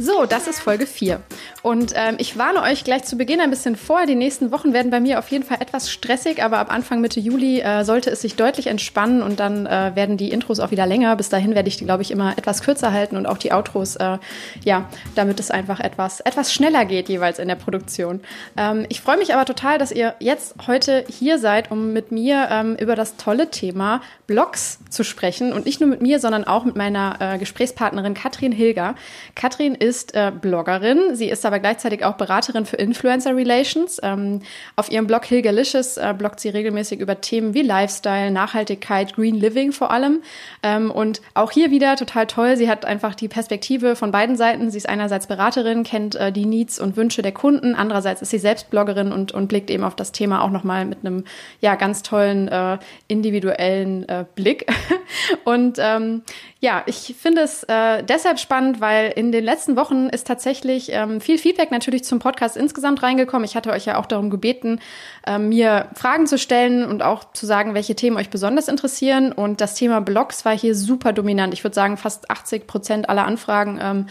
[0.00, 1.20] So, das ist Folge 4.
[1.62, 4.06] Und ähm, ich warne euch gleich zu Beginn ein bisschen vor.
[4.06, 7.18] Die nächsten Wochen werden bei mir auf jeden Fall etwas stressig, aber ab Anfang Mitte
[7.18, 10.86] Juli äh, sollte es sich deutlich entspannen und dann äh, werden die Intros auch wieder
[10.86, 11.16] länger.
[11.16, 13.96] Bis dahin werde ich die, glaube ich, immer etwas kürzer halten und auch die Outros,
[13.96, 14.18] äh,
[14.64, 18.20] ja, damit es einfach etwas, etwas schneller geht jeweils in der Produktion.
[18.56, 22.46] Ähm, ich freue mich aber total, dass ihr jetzt heute hier seid, um mit mir
[22.52, 26.64] ähm, über das tolle Thema Blogs zu sprechen und nicht nur mit mir, sondern auch
[26.64, 28.94] mit meiner äh, Gesprächspartnerin Katrin Hilger.
[29.34, 33.98] Katrin ist äh, Bloggerin, sie ist aber gleichzeitig auch Beraterin für Influencer Relations.
[34.02, 34.40] Ähm,
[34.76, 39.72] auf ihrem Blog Hilgerlicious äh, bloggt sie regelmäßig über Themen wie Lifestyle, Nachhaltigkeit, Green Living
[39.72, 40.22] vor allem.
[40.62, 42.56] Ähm, und auch hier wieder total toll.
[42.56, 44.70] Sie hat einfach die Perspektive von beiden Seiten.
[44.70, 47.74] Sie ist einerseits Beraterin, kennt äh, die Needs und Wünsche der Kunden.
[47.74, 50.98] Andererseits ist sie selbst Bloggerin und, und blickt eben auf das Thema auch nochmal mit
[51.04, 51.24] einem
[51.60, 54.66] ja ganz tollen äh, individuellen äh, Blick.
[55.44, 56.22] und ähm,
[56.60, 61.22] ja, ich finde es äh, deshalb spannend, weil in den letzten Wochen ist tatsächlich ähm,
[61.22, 63.46] viel Feedback natürlich zum Podcast insgesamt reingekommen.
[63.46, 64.80] Ich hatte euch ja auch darum gebeten,
[65.26, 69.32] äh, mir Fragen zu stellen und auch zu sagen, welche Themen euch besonders interessieren.
[69.32, 71.54] Und das Thema Blogs war hier super dominant.
[71.54, 74.06] Ich würde sagen, fast 80 Prozent aller Anfragen ähm,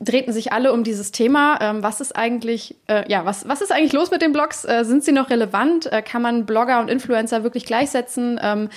[0.00, 1.58] drehten sich alle um dieses Thema.
[1.60, 4.64] Ähm, was ist eigentlich, äh, ja, was, was ist eigentlich los mit den Blogs?
[4.64, 5.90] Äh, sind sie noch relevant?
[5.92, 8.40] Äh, kann man Blogger und Influencer wirklich gleichsetzen?
[8.42, 8.68] Ähm,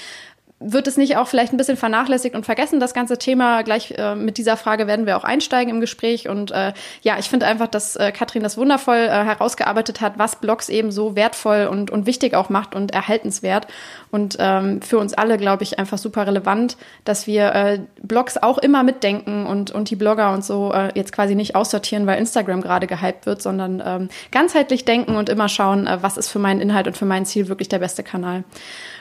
[0.62, 3.62] wird es nicht auch vielleicht ein bisschen vernachlässigt und vergessen, das ganze Thema?
[3.64, 6.30] Gleich äh, mit dieser Frage werden wir auch einsteigen im Gespräch.
[6.30, 6.72] Und äh,
[7.02, 10.92] ja, ich finde einfach, dass äh, Katrin das wundervoll äh, herausgearbeitet hat, was Blogs eben
[10.92, 13.68] so wertvoll und, und wichtig auch macht und erhaltenswert.
[14.12, 18.58] Und ähm, für uns alle, glaube ich, einfach super relevant, dass wir äh, Blogs auch
[18.58, 22.62] immer mitdenken und, und die Blogger und so äh, jetzt quasi nicht aussortieren, weil Instagram
[22.62, 26.62] gerade gehypt wird, sondern ähm, ganzheitlich denken und immer schauen, äh, was ist für meinen
[26.62, 28.46] Inhalt und für mein Ziel wirklich der beste Kanal.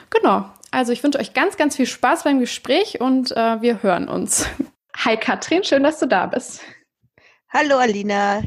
[0.09, 0.45] Genau.
[0.75, 4.45] Also ich wünsche euch ganz, ganz viel Spaß beim Gespräch und äh, wir hören uns.
[4.97, 6.59] Hi Katrin, schön, dass du da bist.
[7.47, 8.43] Hallo Alina.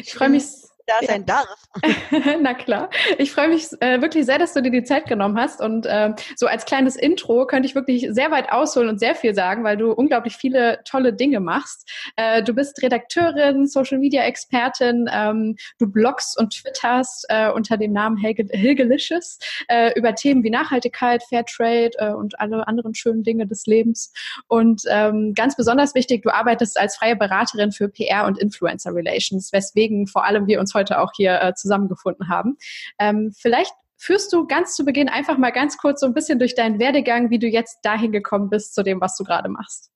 [0.00, 0.44] Ich freue mich
[0.86, 1.44] da sein ja.
[1.44, 2.36] darf.
[2.40, 2.90] Na klar.
[3.18, 5.60] Ich freue mich äh, wirklich sehr, dass du dir die Zeit genommen hast.
[5.60, 9.34] Und äh, so als kleines Intro könnte ich wirklich sehr weit ausholen und sehr viel
[9.34, 11.90] sagen, weil du unglaublich viele tolle Dinge machst.
[12.16, 17.92] Äh, du bist Redakteurin, Social Media Expertin, ähm, du bloggst und twitterst äh, unter dem
[17.92, 23.46] Namen Hilge, Hilgelicious äh, über Themen wie Nachhaltigkeit, Fairtrade äh, und alle anderen schönen Dinge
[23.46, 24.12] des Lebens.
[24.46, 29.52] Und ähm, ganz besonders wichtig, du arbeitest als freie Beraterin für PR und Influencer Relations,
[29.52, 32.56] weswegen vor allem wir uns heute auch hier äh, zusammengefunden haben.
[32.98, 36.54] Ähm, vielleicht führst du ganz zu Beginn einfach mal ganz kurz so ein bisschen durch
[36.54, 39.90] deinen Werdegang, wie du jetzt dahin gekommen bist zu dem, was du gerade machst.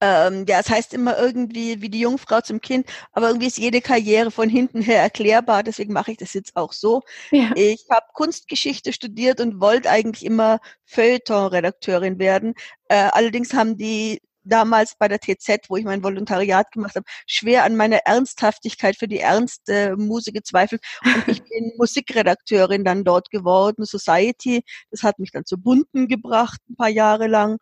[0.00, 3.80] Ähm, ja, es heißt immer irgendwie wie die Jungfrau zum Kind, aber irgendwie ist jede
[3.80, 7.02] Karriere von hinten her erklärbar, deswegen mache ich das jetzt auch so.
[7.30, 7.52] Ja.
[7.54, 12.54] Ich habe Kunstgeschichte studiert und wollte eigentlich immer Feuilleton-Redakteurin werden.
[12.88, 17.64] Äh, allerdings haben die damals bei der TZ, wo ich mein Volontariat gemacht habe, schwer
[17.64, 20.82] an meiner Ernsthaftigkeit für die ernste Musik gezweifelt.
[21.04, 24.62] Und ich bin Musikredakteurin dann dort geworden, Society.
[24.90, 27.58] Das hat mich dann zu Bunten gebracht, ein paar Jahre lang.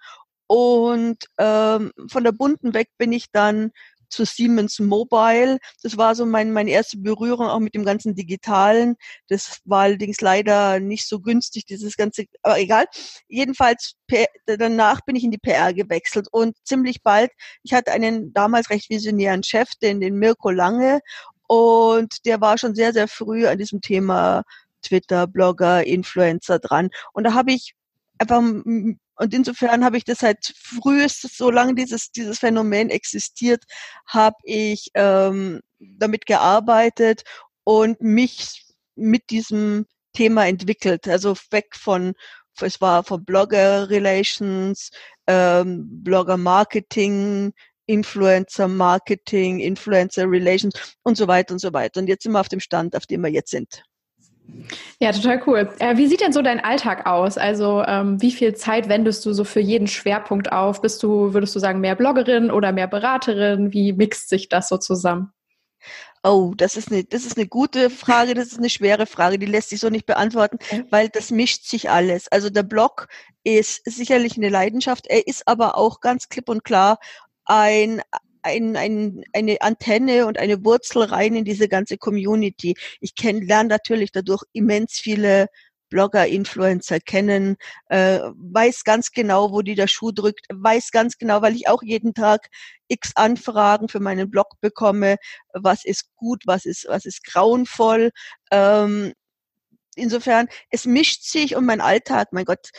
[0.46, 3.70] Und ähm, von der Bunten weg bin ich dann
[4.10, 5.58] zu Siemens Mobile.
[5.82, 8.96] Das war so mein, meine erste Berührung auch mit dem ganzen Digitalen.
[9.28, 12.86] Das war allerdings leider nicht so günstig, dieses ganze, aber egal.
[13.28, 13.94] Jedenfalls,
[14.46, 17.30] danach bin ich in die PR gewechselt und ziemlich bald,
[17.62, 21.00] ich hatte einen damals recht visionären Chef, den, den Mirko Lange,
[21.46, 24.44] und der war schon sehr, sehr früh an diesem Thema
[24.82, 26.90] Twitter, Blogger, Influencer dran.
[27.12, 27.74] Und da habe ich
[28.18, 28.40] einfach
[29.20, 33.62] und insofern habe ich das halt frühestens, solange dieses, dieses Phänomen existiert,
[34.06, 37.22] habe ich ähm, damit gearbeitet
[37.62, 38.64] und mich
[38.96, 39.84] mit diesem
[40.14, 41.06] Thema entwickelt.
[41.06, 42.14] Also weg von,
[42.62, 44.88] es war von Blogger Relations,
[45.26, 47.52] ähm, Blogger Marketing,
[47.84, 52.00] Influencer Marketing, Influencer Relations und so weiter und so weiter.
[52.00, 53.82] Und jetzt sind wir auf dem Stand, auf dem wir jetzt sind.
[54.98, 55.72] Ja, total cool.
[55.78, 57.38] Äh, wie sieht denn so dein Alltag aus?
[57.38, 60.82] Also ähm, wie viel Zeit wendest du so für jeden Schwerpunkt auf?
[60.82, 63.72] Bist du, würdest du sagen, mehr Bloggerin oder mehr Beraterin?
[63.72, 65.32] Wie mixt sich das so zusammen?
[66.22, 69.46] Oh, das ist eine, das ist eine gute Frage, das ist eine schwere Frage, die
[69.46, 70.58] lässt sich so nicht beantworten,
[70.90, 72.28] weil das mischt sich alles.
[72.28, 73.08] Also der Blog
[73.42, 76.98] ist sicherlich eine Leidenschaft, er ist aber auch ganz klipp und klar
[77.46, 78.02] ein,
[78.42, 82.74] ein, ein, eine Antenne und eine Wurzel rein in diese ganze Community.
[83.00, 85.48] Ich kenne, lerne natürlich dadurch immens viele
[85.90, 87.56] Blogger, Influencer kennen,
[87.88, 91.82] äh, weiß ganz genau, wo die der Schuh drückt, weiß ganz genau, weil ich auch
[91.82, 92.48] jeden Tag
[92.88, 95.16] x Anfragen für meinen Blog bekomme,
[95.52, 98.10] was ist gut, was ist, was ist grauenvoll.
[98.52, 99.12] Ähm,
[100.00, 102.28] insofern, es mischt sich um mein Alltag.
[102.32, 102.70] Mein Gott,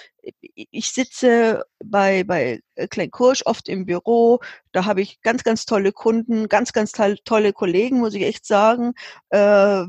[0.53, 2.59] ich sitze bei, bei
[2.89, 4.39] Klein Kursch oft im Büro.
[4.71, 8.93] Da habe ich ganz, ganz tolle Kunden, ganz, ganz tolle Kollegen, muss ich echt sagen.
[9.29, 9.83] Äh,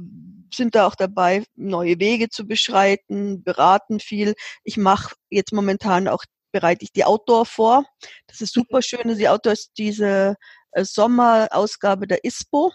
[0.55, 4.35] sind da auch dabei, neue Wege zu beschreiten, beraten viel.
[4.65, 7.85] Ich mache jetzt momentan auch, bereite ich die Outdoor vor.
[8.27, 8.83] Das ist super mhm.
[8.83, 9.17] schön.
[9.17, 10.37] Die Outdoor ist diese
[10.73, 12.73] äh, Sommerausgabe der ISPO.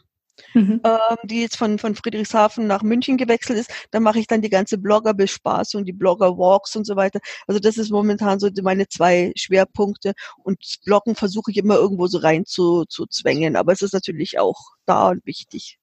[0.54, 0.81] Mhm.
[0.84, 4.50] Ähm, die jetzt von, von Friedrichshafen nach München gewechselt ist, da mache ich dann die
[4.50, 7.19] ganze Blogger-Bespaßung, die Blogger-Walks und so weiter.
[7.48, 10.13] Also das ist momentan so meine zwei Schwerpunkte
[10.44, 14.39] und Bloggen versuche ich immer irgendwo so rein zu, zu zwängen, aber es ist natürlich
[14.39, 15.80] auch da und wichtig.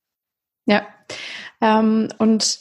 [0.67, 0.87] Ja.
[1.61, 2.59] Ähm, und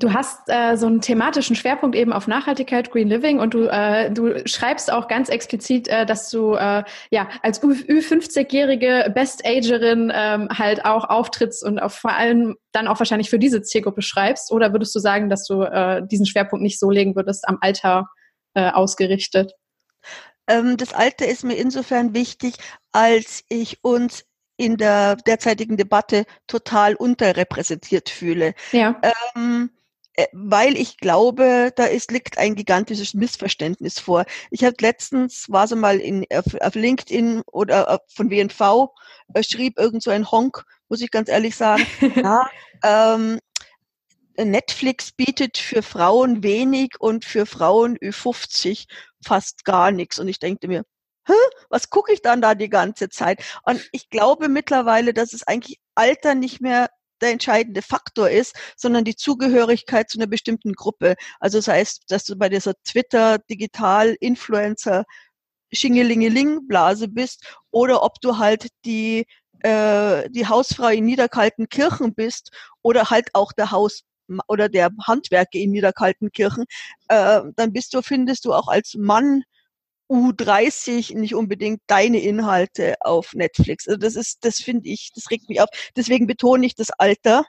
[0.00, 4.10] Du hast äh, so einen thematischen Schwerpunkt eben auf Nachhaltigkeit, Green Living und du, äh,
[4.10, 10.86] du schreibst auch ganz explizit, äh, dass du äh, ja als Ü50-jährige Best-Agerin ähm, halt
[10.86, 14.50] auch auftrittst und auch vor allem dann auch wahrscheinlich für diese Zielgruppe schreibst.
[14.52, 18.08] Oder würdest du sagen, dass du äh, diesen Schwerpunkt nicht so legen würdest, am Alter
[18.54, 19.52] äh, ausgerichtet?
[20.46, 22.54] Ähm, das Alter ist mir insofern wichtig,
[22.90, 24.24] als ich uns
[24.56, 28.54] in der derzeitigen Debatte total unterrepräsentiert fühle.
[28.72, 29.00] Ja.
[29.36, 29.79] Ähm, äh,
[30.32, 34.24] weil ich glaube, da ist, liegt ein gigantisches Missverständnis vor.
[34.50, 38.90] Ich habe letztens, war so mal in, auf, auf LinkedIn oder von WNV,
[39.34, 41.86] äh, schrieb irgend so ein Honk, muss ich ganz ehrlich sagen,
[42.16, 42.48] ja,
[42.82, 43.38] ähm,
[44.36, 48.86] Netflix bietet für Frauen wenig und für Frauen Ü50
[49.24, 50.18] fast gar nichts.
[50.18, 50.84] Und ich denke mir,
[51.26, 51.34] Hä?
[51.68, 53.44] was gucke ich dann da die ganze Zeit?
[53.64, 56.88] Und ich glaube mittlerweile, dass es eigentlich Alter nicht mehr
[57.20, 61.16] der entscheidende Faktor ist, sondern die Zugehörigkeit zu einer bestimmten Gruppe.
[61.38, 65.04] Also das heißt, dass du bei dieser Twitter, Digital, Influencer,
[65.72, 69.26] Schingelingeling-Blase bist oder ob du halt die,
[69.60, 72.50] äh, die Hausfrau in Niederkaltenkirchen bist
[72.82, 74.02] oder halt auch der Haus
[74.48, 76.64] oder der Handwerker in Niederkaltenkirchen,
[77.08, 79.42] äh, dann bist du, findest du auch als Mann
[80.10, 83.86] U30 nicht unbedingt deine Inhalte auf Netflix.
[83.86, 85.68] Also das ist, das finde ich, das regt mich auf.
[85.96, 87.44] Deswegen betone ich das Alter.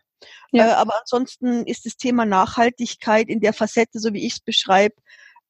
[0.51, 0.67] Ja.
[0.67, 4.95] Äh, aber ansonsten ist das Thema Nachhaltigkeit in der Facette, so wie ich es beschreibe,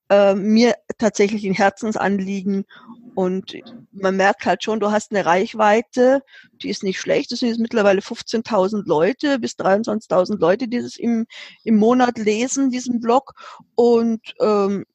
[0.10, 2.66] äh, mir tatsächlich ein Herzensanliegen.
[3.14, 3.58] Und
[3.92, 6.22] man merkt halt schon, du hast eine Reichweite,
[6.62, 7.32] die ist nicht schlecht.
[7.32, 11.26] Das sind jetzt mittlerweile 15.000 Leute bis 23.000 Leute, die das im,
[11.66, 13.34] im Monat lesen, diesen Blog.
[13.76, 14.86] Und ähm,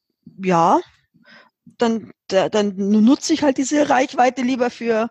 [0.43, 0.79] ja,
[1.77, 5.09] dann, dann nutze ich halt diese Reichweite lieber für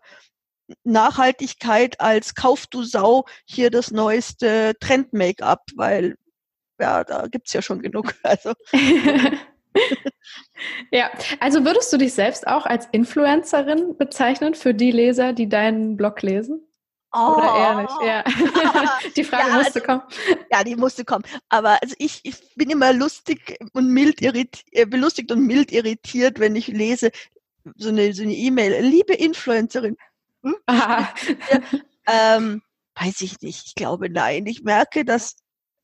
[0.85, 6.17] Nachhaltigkeit als kauf du Sau hier das neueste Trend-Make-up, weil
[6.81, 8.15] ja, da gibt's ja schon genug.
[8.23, 8.53] Also.
[10.91, 15.97] ja, also würdest du dich selbst auch als Influencerin bezeichnen für die Leser, die deinen
[15.97, 16.67] Blog lesen?
[17.17, 17.37] Oh.
[17.39, 18.25] Oder eher nicht, ja.
[19.17, 20.03] die Frage ja, musste also, kommen.
[20.51, 21.25] Ja, die musste kommen.
[21.49, 26.39] Aber also ich, ich bin immer lustig und mild irritiert, äh, belustigt und mild irritiert,
[26.39, 27.11] wenn ich lese
[27.77, 28.85] so eine so eine E-Mail.
[28.85, 29.97] Liebe Influencerin.
[30.43, 30.57] Hm?
[30.71, 31.15] ja,
[32.07, 32.63] ähm,
[32.97, 33.69] weiß ich nicht.
[33.69, 34.45] Ich glaube, nein.
[34.47, 35.37] Ich merke, dass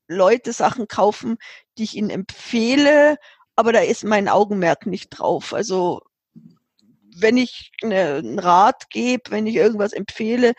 [0.07, 1.37] Leute Sachen kaufen,
[1.79, 3.17] die ich ihnen empfehle,
[3.55, 5.51] aber da ist mein Augenmerk nicht drauf.
[5.53, 6.01] Also
[7.15, 10.53] wenn ich eine, einen Rat gebe, wenn ich irgendwas empfehle,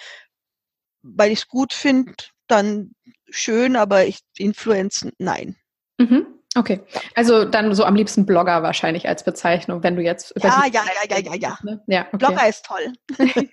[1.04, 2.14] weil ich es gut finde,
[2.49, 2.94] dann
[3.30, 5.56] schön, aber ich influenzen, nein.
[5.99, 6.33] Mhm.
[6.56, 6.80] Okay,
[7.16, 10.82] also dann so am liebsten Blogger wahrscheinlich als Bezeichnung, wenn du jetzt über ja, ja,
[11.08, 11.82] ja, ja, ja, ja, ne?
[11.88, 12.06] ja.
[12.12, 12.16] Okay.
[12.18, 12.92] Blogger ist toll.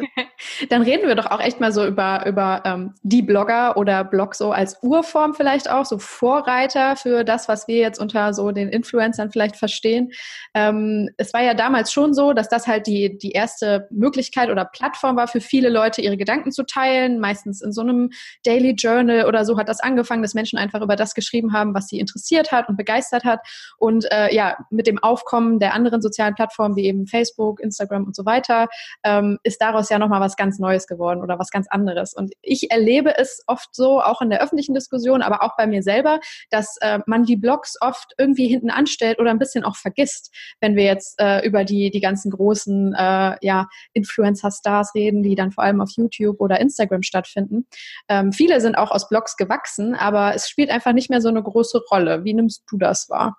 [0.69, 4.35] dann reden wir doch auch echt mal so über über ähm, die Blogger oder Blog
[4.35, 8.69] so als Urform vielleicht auch so Vorreiter für das, was wir jetzt unter so den
[8.69, 10.11] Influencern vielleicht verstehen.
[10.53, 14.63] Ähm, es war ja damals schon so, dass das halt die die erste Möglichkeit oder
[14.63, 17.19] Plattform war für viele Leute ihre Gedanken zu teilen.
[17.19, 18.11] Meistens in so einem
[18.45, 21.87] Daily Journal oder so hat das angefangen, dass Menschen einfach über das geschrieben haben, was
[21.87, 23.39] sie interessiert hat und begeistert begeistert hat.
[23.77, 28.15] Und äh, ja, mit dem Aufkommen der anderen sozialen Plattformen wie eben Facebook, Instagram und
[28.15, 28.67] so weiter,
[29.03, 32.13] ähm, ist daraus ja nochmal was ganz Neues geworden oder was ganz anderes.
[32.13, 35.83] Und ich erlebe es oft so, auch in der öffentlichen Diskussion, aber auch bei mir
[35.83, 36.19] selber,
[36.49, 40.75] dass äh, man die Blogs oft irgendwie hinten anstellt oder ein bisschen auch vergisst, wenn
[40.75, 45.63] wir jetzt äh, über die, die ganzen großen äh, ja, Influencer-Stars reden, die dann vor
[45.63, 47.65] allem auf YouTube oder Instagram stattfinden.
[48.09, 51.41] Ähm, viele sind auch aus Blogs gewachsen, aber es spielt einfach nicht mehr so eine
[51.41, 52.23] große Rolle.
[52.23, 53.37] Wie nimmst du das wahr?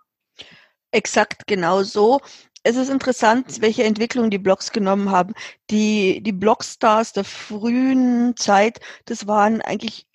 [0.90, 2.20] Exakt genau so.
[2.64, 5.34] Es ist interessant, welche Entwicklung die Blogs genommen haben.
[5.70, 10.06] Die, die Blogstars der frühen Zeit, das waren eigentlich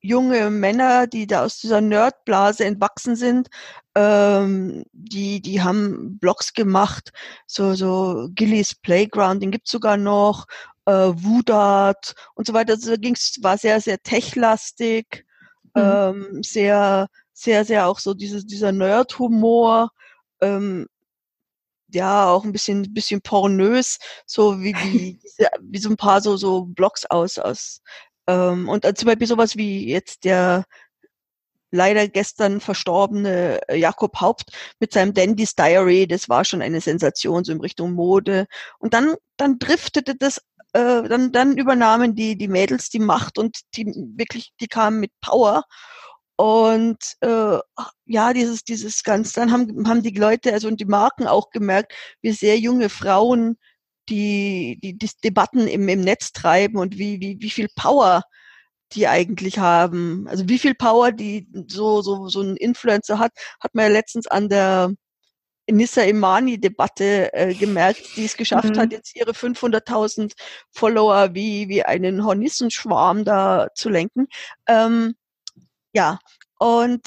[0.00, 3.48] junge Männer, die da aus dieser Nerdblase entwachsen sind,
[3.94, 7.12] ähm, die, die haben Blogs gemacht,
[7.46, 10.46] so, so Gillies Playground, den gibt's sogar noch,
[10.86, 12.74] äh, Wudat und so weiter.
[12.74, 15.24] Also da ging's, war sehr, sehr techlastig,
[15.74, 15.82] mhm.
[15.82, 19.90] ähm, sehr, sehr, sehr auch so dieses, dieser Nerd-Humor,
[20.40, 20.86] ähm,
[21.92, 25.20] ja, auch ein bisschen, bisschen pornös, so wie, wie,
[25.60, 27.82] wie so ein paar so, so Blogs aus, aus
[28.26, 30.64] ähm, und zum Beispiel sowas wie jetzt der
[31.70, 34.50] leider gestern verstorbene äh, Jakob Haupt
[34.80, 38.46] mit seinem Dandy's Diary, das war schon eine Sensation, so in Richtung Mode.
[38.78, 40.38] Und dann, dann driftete das,
[40.72, 45.12] äh, dann, dann übernahmen die, die Mädels die Macht und die wirklich, die kamen mit
[45.20, 45.64] Power.
[46.36, 47.58] Und äh,
[48.04, 51.94] ja, dieses, dieses ganz, dann haben, haben die Leute, also und die Marken auch gemerkt,
[52.20, 53.56] wie sehr junge Frauen
[54.08, 58.22] die, die, die Debatten im, im Netz treiben und wie, wie, wie viel Power
[58.92, 60.28] die eigentlich haben.
[60.28, 64.26] Also wie viel Power die so, so, so ein Influencer hat, hat man ja letztens
[64.26, 64.92] an der
[65.68, 68.78] Nissa Imani-Debatte äh, gemerkt, die es geschafft mhm.
[68.78, 70.32] hat, jetzt ihre 500.000
[70.70, 74.28] Follower wie, wie einen Hornissenschwarm da zu lenken.
[74.68, 75.14] Ähm,
[75.96, 76.18] ja,
[76.58, 77.02] und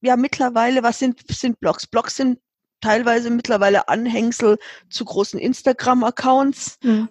[0.00, 1.88] ja, mittlerweile, was sind, sind Blogs?
[1.88, 2.38] Blogs sind
[2.80, 6.78] teilweise mittlerweile Anhängsel zu großen Instagram-Accounts.
[6.84, 7.08] Mhm.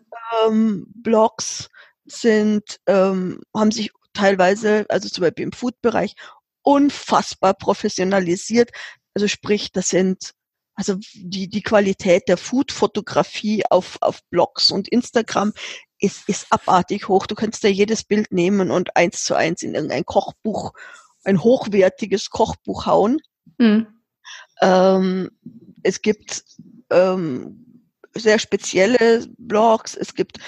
[0.48, 1.68] Ähm, Blogs
[2.06, 6.16] sind, ähm, haben sich teilweise, also zum Beispiel im Food-Bereich,
[6.64, 8.72] unfassbar professionalisiert.
[9.14, 10.32] Also sprich, das sind
[10.76, 15.52] also die, die Qualität der Food-Fotografie auf, auf Blogs und Instagram
[16.00, 17.28] ist, ist abartig hoch.
[17.28, 20.74] Du kannst da jedes Bild nehmen und eins zu eins in irgendein Kochbuch,
[21.24, 23.20] ein hochwertiges Kochbuch hauen.
[23.58, 23.88] Mhm.
[24.62, 25.32] Ähm,
[25.84, 26.44] es gibt
[26.90, 27.66] ähm,
[28.16, 30.40] sehr spezielle Blogs, es gibt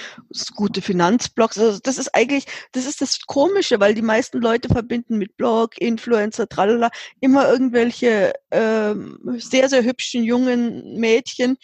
[0.55, 1.57] gute Finanzblogs.
[1.57, 5.79] Also das ist eigentlich, das ist das Komische, weil die meisten Leute verbinden mit Blog,
[5.79, 6.89] Influencer, tralala,
[7.19, 11.57] immer irgendwelche ähm, sehr, sehr hübschen jungen Mädchen,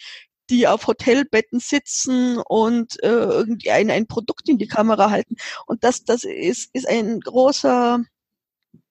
[0.50, 5.36] die auf Hotelbetten sitzen und äh, irgendwie ein, ein Produkt in die Kamera halten.
[5.66, 8.00] Und das, das ist, ist ein großer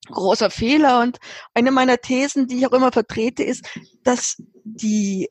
[0.10, 1.02] großer Fehler.
[1.02, 1.18] Und
[1.54, 3.66] eine meiner Thesen, die ich auch immer vertrete, ist,
[4.04, 5.30] dass die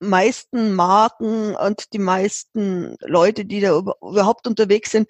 [0.00, 5.08] meisten Marken und die meisten Leute, die da überhaupt unterwegs sind,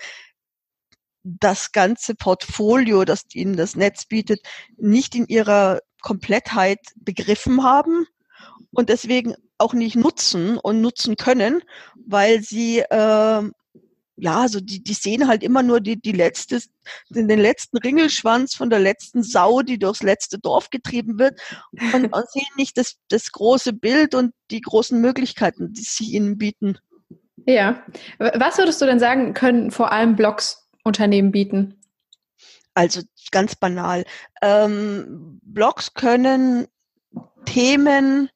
[1.24, 4.40] das ganze Portfolio, das ihnen das Netz bietet,
[4.76, 8.06] nicht in ihrer Komplettheit begriffen haben
[8.78, 11.62] und deswegen auch nicht nutzen und nutzen können,
[11.96, 13.42] weil sie äh,
[14.20, 16.60] ja, also die, die sehen halt immer nur die, die letzte,
[17.08, 21.40] den, den letzten Ringelschwanz von der letzten Sau, die durchs letzte Dorf getrieben wird
[21.92, 26.38] und, und sehen nicht das, das große Bild und die großen Möglichkeiten, die sich ihnen
[26.38, 26.78] bieten.
[27.46, 27.82] Ja.
[28.18, 31.80] Was würdest du denn sagen, können vor allem Blogs Unternehmen bieten?
[32.74, 34.04] Also ganz banal.
[34.40, 36.68] Ähm, Blogs können
[37.44, 38.30] Themen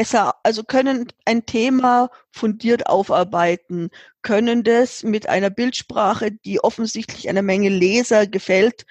[0.00, 3.90] besser, also können ein Thema fundiert aufarbeiten,
[4.22, 8.86] können das mit einer Bildsprache, die offensichtlich einer Menge Leser gefällt,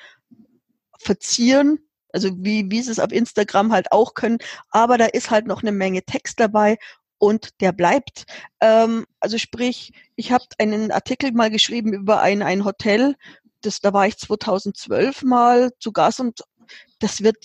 [1.00, 1.80] verzieren.
[2.14, 4.38] Also wie, wie sie es auf Instagram halt auch können.
[4.70, 6.78] Aber da ist halt noch eine Menge Text dabei
[7.18, 8.26] und der bleibt.
[8.62, 13.16] Ähm, also sprich, ich habe einen Artikel mal geschrieben über ein, ein Hotel,
[13.62, 16.44] das, da war ich 2012 mal zu Gast und
[17.00, 17.38] das wird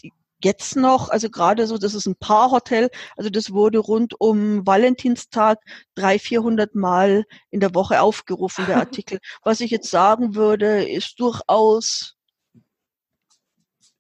[0.45, 5.59] jetzt noch, also gerade so, das ist ein Paarhotel, also das wurde rund um Valentinstag
[5.95, 9.19] drei, vierhundert Mal in der Woche aufgerufen, der Artikel.
[9.43, 12.15] Was ich jetzt sagen würde, ist durchaus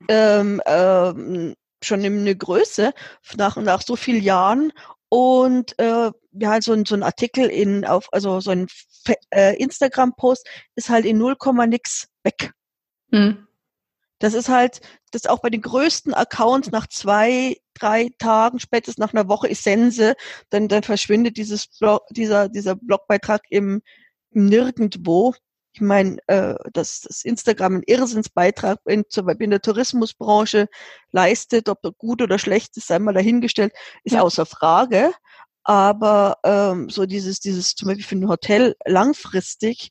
[0.09, 2.93] ähm, ähm, schon eine Größe
[3.37, 4.73] nach, nach so vielen Jahren
[5.09, 8.67] und äh, ja, so ein, so ein Artikel in auf, also so ein
[9.31, 11.37] äh, Instagram-Post ist halt in 0,
[11.69, 12.53] nix weg.
[13.13, 13.47] Hm.
[14.18, 14.80] Das ist halt,
[15.11, 19.64] das auch bei den größten Accounts nach zwei, drei Tagen, spätestens nach einer Woche ist
[19.64, 20.14] Sense,
[20.50, 23.83] dann, dann verschwindet dieses Blog, dieser, dieser Blogbeitrag im,
[24.30, 25.35] im Nirgendwo.
[25.73, 30.68] Ich meine, äh, dass das Instagram einen Irrsinnsbeitrag in, zum Beispiel in der Tourismusbranche
[31.11, 33.73] leistet, ob er gut oder schlecht ist, sei mal dahingestellt,
[34.04, 34.23] ist ja.
[34.23, 35.12] außer Frage.
[35.64, 39.90] aber ähm, so dieses, dieses zum Beispiel für ein Hotel langfristig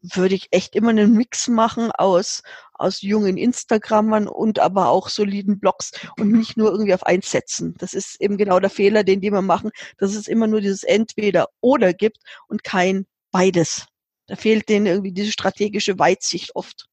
[0.00, 2.42] würde ich echt immer einen Mix machen aus,
[2.74, 7.74] aus jungen Instagrammern und aber auch soliden Blogs und nicht nur irgendwie auf eins setzen.
[7.78, 10.84] Das ist eben genau der Fehler, den die wir machen, dass es immer nur dieses
[10.84, 13.86] Entweder oder gibt und kein beides.
[14.26, 16.86] Da fehlt denen irgendwie diese strategische Weitsicht oft.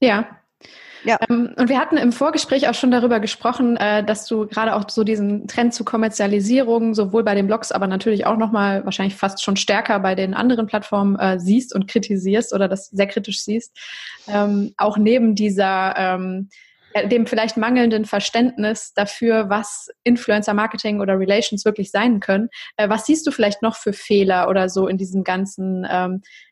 [0.00, 0.39] Ja,
[1.04, 1.18] ja.
[1.28, 4.88] Ähm, und wir hatten im Vorgespräch auch schon darüber gesprochen, äh, dass du gerade auch
[4.88, 9.42] so diesen Trend zu Kommerzialisierung sowohl bei den Blogs, aber natürlich auch nochmal wahrscheinlich fast
[9.42, 13.76] schon stärker bei den anderen Plattformen äh, siehst und kritisierst oder das sehr kritisch siehst.
[14.28, 16.48] Ähm, auch neben dieser ähm,
[17.04, 22.48] dem vielleicht mangelnden Verständnis dafür, was Influencer Marketing oder Relations wirklich sein können.
[22.76, 25.86] Äh, was siehst du vielleicht noch für Fehler oder so in diesem ganzen,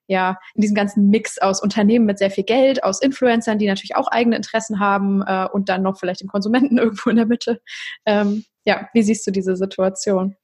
[0.08, 3.94] ja, in diesem ganzen Mix aus Unternehmen mit sehr viel Geld, aus Influencern, die natürlich
[3.94, 7.60] auch eigene Interessen haben äh, und dann noch vielleicht den Konsumenten irgendwo in der Mitte.
[8.06, 10.34] Ähm, ja, wie siehst du diese Situation?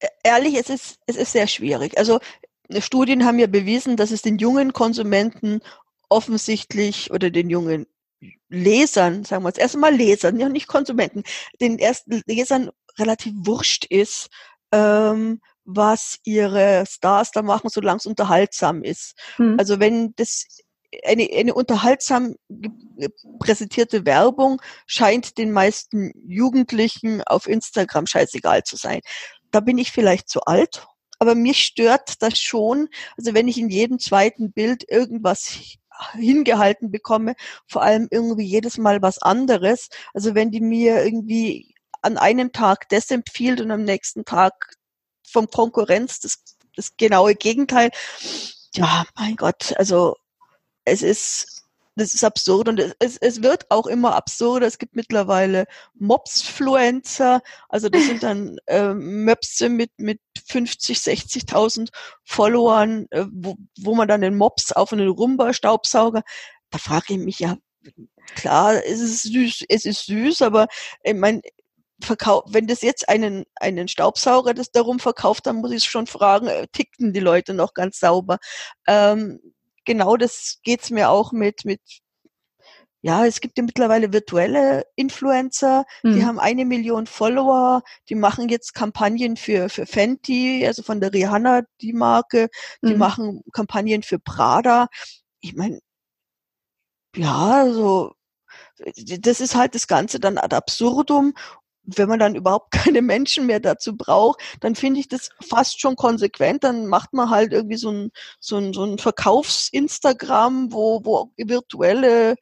[0.00, 1.96] E-, ehrlich, es ist, es ist sehr schwierig.
[1.98, 2.18] Also
[2.78, 5.60] Studien haben ja bewiesen, dass es den jungen Konsumenten
[6.08, 7.86] offensichtlich oder den jungen
[8.48, 11.22] Lesern, sagen wir jetzt erstmal Lesern, ja nicht Konsumenten,
[11.60, 14.30] den ersten Lesern relativ wurscht ist,
[14.72, 19.14] ähm, was ihre Stars da machen, solange es unterhaltsam ist.
[19.36, 19.56] Hm.
[19.58, 20.46] Also wenn das
[21.04, 22.36] eine, eine unterhaltsam
[23.40, 29.00] präsentierte Werbung scheint den meisten Jugendlichen auf Instagram scheißegal zu sein.
[29.50, 30.86] Da bin ich vielleicht zu alt,
[31.18, 32.88] aber mich stört das schon.
[33.16, 35.58] Also wenn ich in jedem zweiten Bild irgendwas
[36.14, 37.34] hingehalten bekomme,
[37.68, 39.88] vor allem irgendwie jedes Mal was anderes.
[40.12, 44.74] Also wenn die mir irgendwie an einem Tag das empfiehlt und am nächsten Tag
[45.34, 46.42] vom Konkurrenz das,
[46.76, 47.90] das genaue Gegenteil.
[48.74, 50.16] Ja, mein Gott, also
[50.84, 51.54] es ist
[51.96, 54.66] das ist absurd und es, es wird auch immer absurder.
[54.66, 61.90] Es gibt mittlerweile Mobsfluencer, also das sind dann äh, Möpse mit, mit 50, 60.000
[62.24, 66.22] Followern, äh, wo, wo man dann den Mops auf einen Rumba-Staubsauger,
[66.70, 67.56] da frage ich mich ja,
[68.34, 70.66] klar, es ist süß, es ist süß, aber
[71.04, 71.42] ich meine,
[72.04, 76.46] verkau wenn das jetzt einen, einen Staubsauger das darum verkauft, dann muss ich schon fragen,
[76.46, 78.38] äh, tickten die Leute noch ganz sauber?
[78.86, 79.40] Ähm,
[79.84, 81.80] genau das geht's mir auch mit, mit
[83.06, 86.24] ja, es gibt ja mittlerweile virtuelle Influencer, die mhm.
[86.24, 91.64] haben eine Million Follower, die machen jetzt Kampagnen für, für Fenty, also von der Rihanna,
[91.82, 92.48] die Marke,
[92.82, 92.98] die mhm.
[92.98, 94.88] machen Kampagnen für Prada.
[95.40, 95.80] Ich meine,
[97.14, 98.14] ja, also
[99.18, 101.34] das ist halt das Ganze dann ad absurdum
[101.86, 105.96] wenn man dann überhaupt keine Menschen mehr dazu braucht, dann finde ich das fast schon
[105.96, 106.64] konsequent.
[106.64, 112.36] Dann macht man halt irgendwie so ein, so ein, so ein Verkaufs-Instagram, wo, wo virtuelle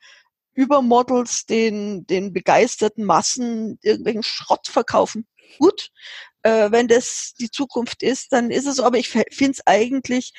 [0.54, 5.26] Übermodels den, den begeisterten Massen irgendwelchen Schrott verkaufen.
[5.58, 5.90] Gut,
[6.42, 8.84] äh, wenn das die Zukunft ist, dann ist es so.
[8.84, 10.32] Aber ich finde es eigentlich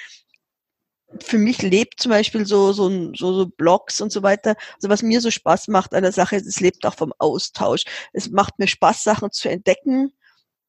[1.21, 4.56] für mich lebt zum Beispiel so, so, so, so Blogs und so weiter.
[4.76, 7.84] Also was mir so Spaß macht an der Sache, es lebt auch vom Austausch.
[8.13, 10.13] Es macht mir Spaß, Sachen zu entdecken.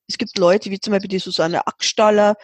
[0.09, 2.37] Es gibt Leute wie zum Beispiel die Susanne Ackstaller,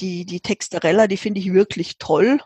[0.00, 2.40] die, die Textarella, die finde ich wirklich toll.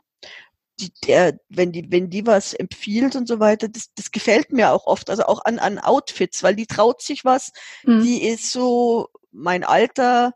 [0.78, 4.70] Die, der, wenn die, wenn die was empfiehlt und so weiter, das, das gefällt mir
[4.72, 7.52] auch oft, also auch an, an Outfits, weil die traut sich was,
[7.84, 8.02] mhm.
[8.02, 10.32] die ist so mein Alter,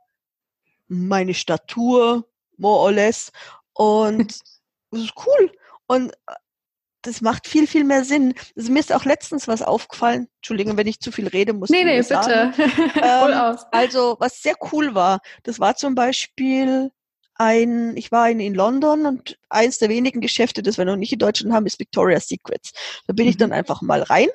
[0.88, 3.32] meine Statur, more or less.
[3.72, 4.38] Und
[4.94, 5.52] das ist cool.
[5.86, 6.34] Und äh,
[7.04, 8.34] das macht viel, viel mehr Sinn.
[8.56, 10.28] Also mir ist auch letztens was aufgefallen.
[10.36, 12.52] Entschuldigung, wenn ich zu viel rede, muss Nee, nee, bitte.
[13.02, 16.90] ähm, also, was sehr cool war, das war zum Beispiel
[17.36, 21.12] ein, ich war in, in London und eins der wenigen Geschäfte, das wir noch nicht
[21.12, 22.72] in Deutschland haben, ist Victoria's Secrets.
[23.06, 23.30] Da bin mhm.
[23.30, 24.28] ich dann einfach mal rein.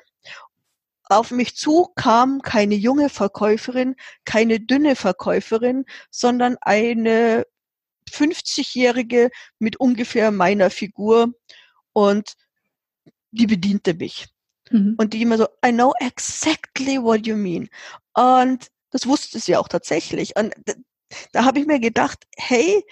[1.08, 7.46] Auf mich zu kam keine junge Verkäuferin, keine dünne Verkäuferin, sondern eine
[8.10, 11.32] 50-Jährige mit ungefähr meiner Figur
[11.92, 12.34] und
[13.30, 14.28] die bediente mich.
[14.70, 14.96] Mhm.
[14.98, 17.68] Und die immer so, I know exactly what you mean.
[18.14, 20.36] Und das wusste sie auch tatsächlich.
[20.36, 20.74] Und da,
[21.32, 22.84] da habe ich mir gedacht, hey,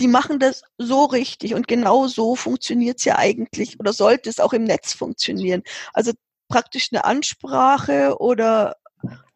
[0.00, 4.40] die machen das so richtig und genau so funktioniert es ja eigentlich oder sollte es
[4.40, 5.62] auch im Netz funktionieren.
[5.92, 6.12] Also
[6.48, 8.76] praktisch eine Ansprache oder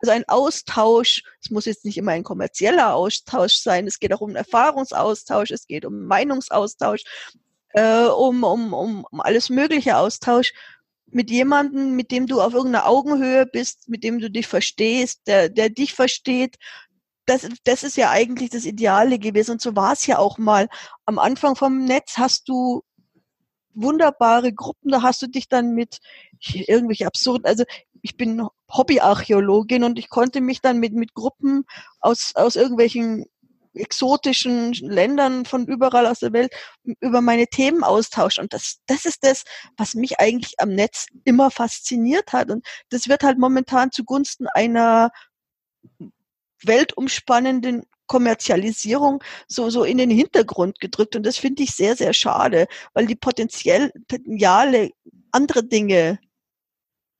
[0.00, 4.20] also ein Austausch, es muss jetzt nicht immer ein kommerzieller Austausch sein, es geht auch
[4.20, 7.04] um einen Erfahrungsaustausch, es geht um Meinungsaustausch,
[7.70, 10.52] äh, um, um, um, um alles mögliche Austausch
[11.06, 15.48] mit jemandem, mit dem du auf irgendeiner Augenhöhe bist, mit dem du dich verstehst, der,
[15.48, 16.56] der dich versteht.
[17.26, 19.52] Das, das ist ja eigentlich das Ideale gewesen.
[19.52, 20.68] Und so war es ja auch mal.
[21.06, 22.82] Am Anfang vom Netz hast du
[23.74, 25.98] wunderbare Gruppen, da hast du dich dann mit
[26.40, 27.64] irgendwelche absurden, also
[28.02, 31.64] ich bin Hobbyarchäologin und ich konnte mich dann mit, mit Gruppen
[32.00, 33.24] aus, aus irgendwelchen
[33.74, 36.52] exotischen Ländern von überall aus der Welt
[37.00, 38.42] über meine Themen austauschen.
[38.42, 39.44] Und das, das ist das,
[39.76, 42.50] was mich eigentlich am Netz immer fasziniert hat.
[42.50, 45.10] Und das wird halt momentan zugunsten einer
[46.62, 51.16] weltumspannenden Kommerzialisierung so, so in den Hintergrund gedrückt.
[51.16, 54.90] Und das finde ich sehr, sehr schade, weil die potenziell Potenziale,
[55.32, 56.20] andere Dinge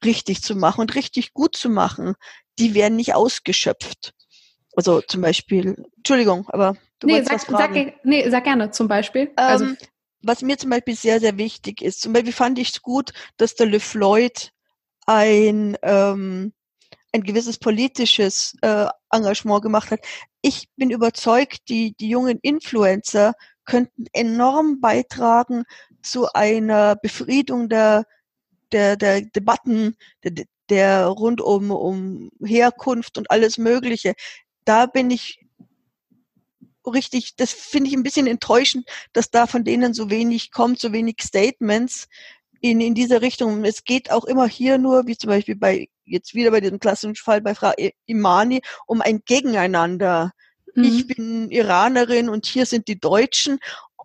[0.04, 2.14] richtig zu machen und richtig gut zu machen,
[2.60, 4.14] die werden nicht ausgeschöpft.
[4.76, 7.74] Also zum Beispiel, Entschuldigung, aber du nee, sag, was fragen.
[7.74, 9.32] Sag, nee, sag gerne zum Beispiel.
[9.34, 9.76] Also, ähm,
[10.22, 13.56] was mir zum Beispiel sehr, sehr wichtig ist, zum Beispiel fand ich es gut, dass
[13.56, 14.52] der Le Floyd
[15.06, 16.52] ein, ähm,
[17.14, 20.00] ein gewisses politisches äh, Engagement gemacht hat.
[20.42, 25.64] Ich bin überzeugt, die, die jungen Influencer könnten enorm beitragen
[26.02, 28.04] zu einer Befriedung der,
[28.72, 34.14] der, der Debatten, der, der rund um, um Herkunft und alles Mögliche
[34.64, 35.40] da bin ich
[36.86, 40.92] richtig, das finde ich ein bisschen enttäuschend, dass da von denen so wenig kommt, so
[40.92, 42.08] wenig Statements
[42.64, 43.62] in, in dieser Richtung.
[43.66, 47.14] Es geht auch immer hier nur, wie zum Beispiel bei, jetzt wieder bei diesem klassischen
[47.14, 47.74] Fall bei Frau
[48.06, 50.32] Imani, um ein Gegeneinander.
[50.74, 50.84] Mhm.
[50.84, 53.58] Ich bin Iranerin und hier sind die Deutschen.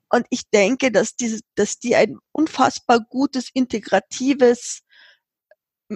[0.10, 4.82] Und ich denke, dass diese, dass die ein unfassbar gutes, integratives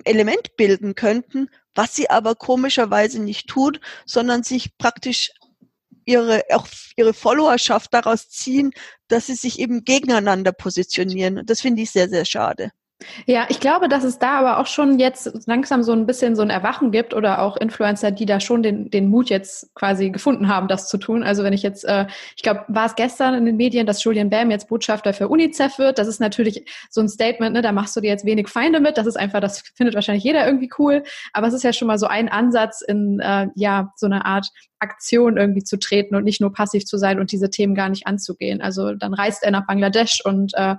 [0.06, 5.32] Element bilden könnten, was sie aber komischerweise nicht tut, sondern sich praktisch
[6.06, 8.72] ihre, auch ihre Followerschaft daraus ziehen,
[9.08, 11.46] dass sie sich eben gegeneinander positionieren.
[11.46, 12.72] Das finde ich sehr, sehr schade.
[13.26, 16.42] Ja, ich glaube, dass es da aber auch schon jetzt langsam so ein bisschen so
[16.42, 20.48] ein Erwachen gibt oder auch Influencer, die da schon den, den Mut jetzt quasi gefunden
[20.48, 21.24] haben, das zu tun.
[21.24, 24.30] Also wenn ich jetzt, äh, ich glaube, war es gestern in den Medien, dass Julian
[24.30, 25.98] Bam jetzt Botschafter für UNICEF wird.
[25.98, 28.98] Das ist natürlich so ein Statement, ne, da machst du dir jetzt wenig Feinde mit.
[28.98, 31.04] Das ist einfach, das findet wahrscheinlich jeder irgendwie cool.
[31.34, 34.48] Aber es ist ja schon mal so ein Ansatz in, äh, ja, so eine Art
[34.84, 38.06] Aktion irgendwie zu treten und nicht nur passiv zu sein und diese Themen gar nicht
[38.06, 38.62] anzugehen.
[38.62, 40.76] Also dann reist er nach Bangladesch und äh,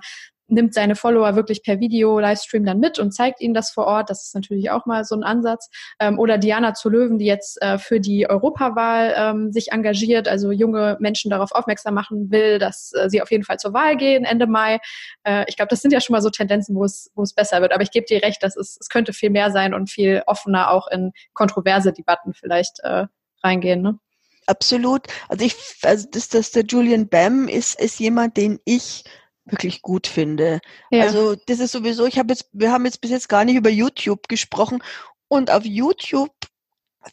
[0.47, 4.09] nimmt seine Follower wirklich per Video, Livestream dann mit und zeigt ihnen das vor Ort.
[4.09, 5.69] Das ist natürlich auch mal so ein Ansatz.
[5.99, 10.51] Ähm, oder Diana zu Löwen, die jetzt äh, für die Europawahl ähm, sich engagiert, also
[10.51, 14.25] junge Menschen darauf aufmerksam machen will, dass äh, sie auf jeden Fall zur Wahl gehen
[14.25, 14.79] Ende Mai.
[15.23, 17.73] Äh, ich glaube, das sind ja schon mal so Tendenzen, wo es, besser wird.
[17.73, 20.71] Aber ich gebe dir recht, dass es, es könnte viel mehr sein und viel offener
[20.71, 23.07] auch in kontroverse Debatten vielleicht äh,
[23.43, 23.81] reingehen.
[23.81, 23.99] Ne?
[24.47, 25.07] Absolut.
[25.27, 29.03] Also ich, also das, das der Julian Bam ist, ist jemand, den ich
[29.45, 30.59] wirklich gut finde.
[30.89, 31.03] Ja.
[31.03, 33.69] Also das ist sowieso, ich habe jetzt, wir haben jetzt bis jetzt gar nicht über
[33.69, 34.83] YouTube gesprochen
[35.27, 36.33] und auf YouTube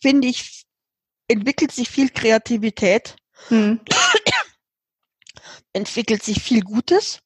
[0.01, 0.64] finde ich,
[1.29, 3.16] entwickelt sich viel Kreativität,
[3.49, 3.81] hm.
[5.73, 7.21] entwickelt sich viel Gutes.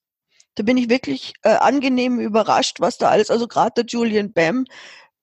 [0.55, 4.65] Da bin ich wirklich äh, angenehm überrascht, was da alles, also gerade der Julian Bam,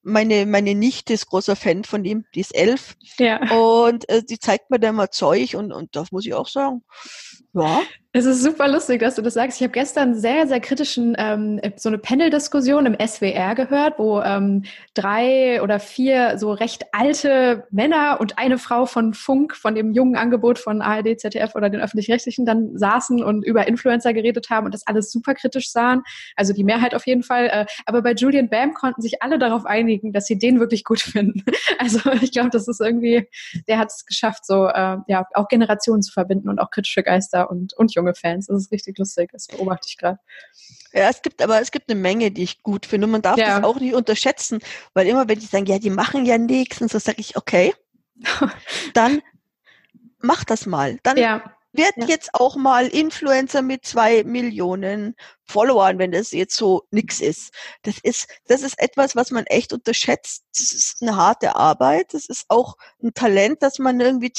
[0.03, 2.95] meine, meine Nichte ist großer Fan von ihm, die ist elf.
[3.17, 3.51] Ja.
[3.51, 6.83] Und äh, die zeigt mir da immer Zeug und, und das muss ich auch sagen.
[7.53, 7.81] Ja.
[8.15, 9.57] Es ist super lustig, dass du das sagst.
[9.57, 14.65] Ich habe gestern sehr, sehr kritischen ähm, so eine Panel-Diskussion im SWR gehört, wo ähm,
[14.93, 20.15] drei oder vier so recht alte Männer und eine Frau von Funk, von dem jungen
[20.15, 24.75] Angebot von ARD, ZDF oder den öffentlich-rechtlichen, dann saßen und über Influencer geredet haben und
[24.75, 26.03] das alles super kritisch sahen.
[26.35, 27.47] Also die Mehrheit auf jeden Fall.
[27.47, 31.01] Äh, aber bei Julian Bam konnten sich alle darauf einigen, dass sie den wirklich gut
[31.01, 31.43] finden.
[31.79, 33.27] Also ich glaube, das ist irgendwie,
[33.67, 37.49] der hat es geschafft, so äh, ja auch Generationen zu verbinden und auch kritische Geister
[37.49, 38.47] und und junge junge Fans.
[38.47, 39.31] Das ist richtig lustig.
[39.31, 40.19] Das beobachte ich gerade.
[40.93, 43.05] Ja, es gibt aber es gibt eine Menge, die ich gut finde.
[43.05, 43.59] Und man darf ja.
[43.59, 44.59] das auch nicht unterschätzen,
[44.93, 47.73] weil immer wenn die sagen, ja, die machen ja nichts, und so sage ich, okay,
[48.93, 49.21] dann
[50.19, 50.99] mach das mal.
[51.03, 51.43] Dann ja.
[51.71, 52.05] wird ja.
[52.05, 57.53] jetzt auch mal Influencer mit zwei Millionen Followern, wenn das jetzt so nix ist.
[57.81, 60.43] Das ist, das ist etwas, was man echt unterschätzt.
[60.55, 62.13] Das ist eine harte Arbeit.
[62.13, 64.31] Das ist auch ein Talent, dass man irgendwie,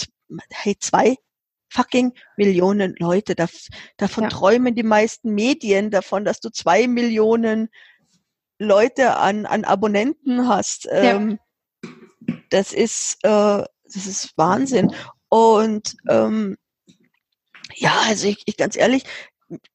[0.51, 1.17] hey, zwei
[1.75, 3.35] fucking Millionen Leute.
[3.35, 3.47] Da,
[3.97, 4.31] davon ja.
[4.31, 7.69] träumen die meisten Medien davon, dass du zwei Millionen
[8.59, 10.89] Leute an, an Abonnenten hast.
[10.91, 11.39] Ähm,
[11.83, 12.35] ja.
[12.51, 14.95] Das ist, äh, das ist Wahnsinn.
[15.29, 16.57] Und ähm,
[17.75, 19.05] ja, also ich, ich ganz ehrlich,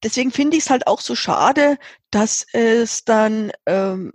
[0.02, 1.76] deswegen finde ich es halt auch so schade,
[2.10, 4.12] dass es dann ähm,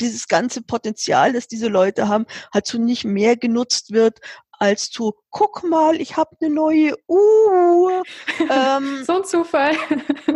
[0.00, 4.20] dieses ganze Potenzial, das diese Leute haben, halt so nicht mehr genutzt wird,
[4.60, 8.02] als zu, guck mal, ich habe eine neue Uhr.
[8.38, 9.74] Ähm, so ein Zufall.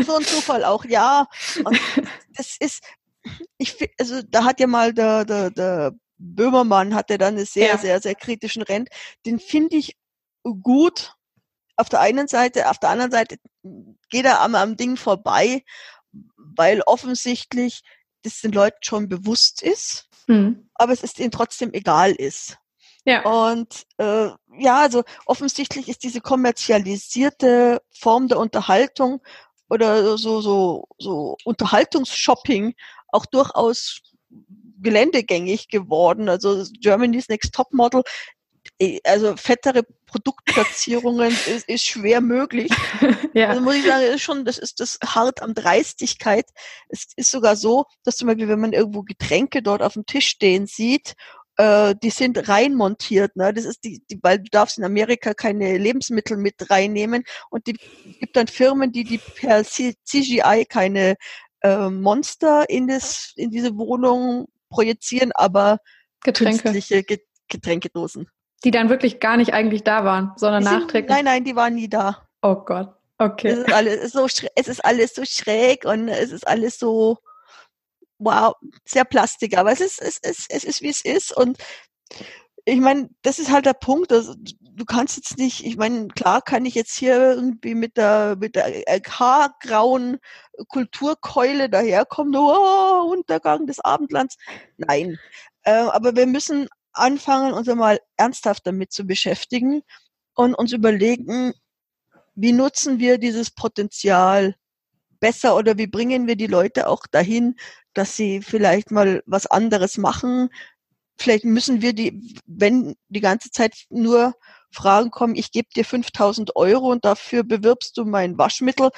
[0.00, 1.28] so ein Zufall auch, ja.
[1.62, 1.78] Und
[2.34, 2.82] das ist,
[3.58, 7.78] ich also da hat ja mal der, der, der Böhmermann hatte dann einen sehr, ja.
[7.78, 8.88] sehr, sehr kritischen Rent.
[9.26, 9.96] Den finde ich
[10.62, 11.14] gut
[11.76, 13.37] auf der einen Seite, auf der anderen Seite
[14.08, 15.64] geht er am, am Ding vorbei,
[16.37, 17.82] weil offensichtlich
[18.22, 20.70] das den Leuten schon bewusst ist, mhm.
[20.74, 22.56] aber es ist ihnen trotzdem egal ist.
[23.05, 23.23] Ja.
[23.25, 29.21] Und äh, ja, also offensichtlich ist diese kommerzialisierte Form der Unterhaltung
[29.69, 32.75] oder so so so Unterhaltungsshopping
[33.09, 34.01] auch durchaus
[34.81, 36.29] geländegängig geworden.
[36.29, 38.03] Also Germany's Next Top Model,
[38.79, 42.71] äh, also fettere Produktplatzierungen ist, ist schwer möglich.
[43.35, 43.49] ja.
[43.49, 46.47] Also muss ich sagen, ist schon, das ist das hart am Dreistigkeit.
[46.88, 50.29] Es ist sogar so, dass zum Beispiel, wenn man irgendwo Getränke dort auf dem Tisch
[50.29, 51.14] stehen sieht
[51.57, 53.37] äh, die sind rein montiert.
[53.37, 53.53] Ne?
[53.53, 57.77] Das ist die, die, weil du darfst in Amerika keine Lebensmittel mit reinnehmen und die
[58.19, 61.17] gibt dann Firmen, die die per CGI keine
[61.62, 65.79] äh, Monster in das in diese Wohnung projizieren, aber
[66.23, 66.62] Getränke.
[66.62, 67.05] künstliche
[67.49, 68.29] Getränkedosen.
[68.64, 71.11] Die dann wirklich gar nicht eigentlich da waren, sondern nachträglich.
[71.11, 72.27] Nein, nein, die waren nie da.
[72.43, 72.95] Oh Gott.
[73.19, 73.49] Okay.
[73.49, 77.19] Es ist alles so, es ist alles so schräg und es ist alles so
[78.18, 81.59] wow, sehr plastik, aber es ist, es ist, es ist, wie es ist und
[82.66, 84.11] ich meine, das ist halt der Punkt.
[84.12, 88.37] Also, du kannst jetzt nicht, ich meine, klar kann ich jetzt hier irgendwie mit der,
[88.40, 90.18] mit der haargrauen
[90.68, 94.37] Kulturkeule daherkommen, oh, Untergang des Abendlands.
[94.79, 95.18] Nein.
[95.62, 99.83] Äh, aber wir müssen anfangen, uns einmal ernsthaft damit zu beschäftigen
[100.35, 101.53] und uns überlegen,
[102.35, 104.55] wie nutzen wir dieses Potenzial
[105.20, 107.57] besser oder wie bringen wir die Leute auch dahin,
[107.94, 110.50] dass sie vielleicht mal was anderes machen.
[111.16, 114.35] Vielleicht müssen wir die, wenn die ganze Zeit nur
[114.70, 118.90] Fragen kommen, ich gebe dir 5000 Euro und dafür bewirbst du mein Waschmittel,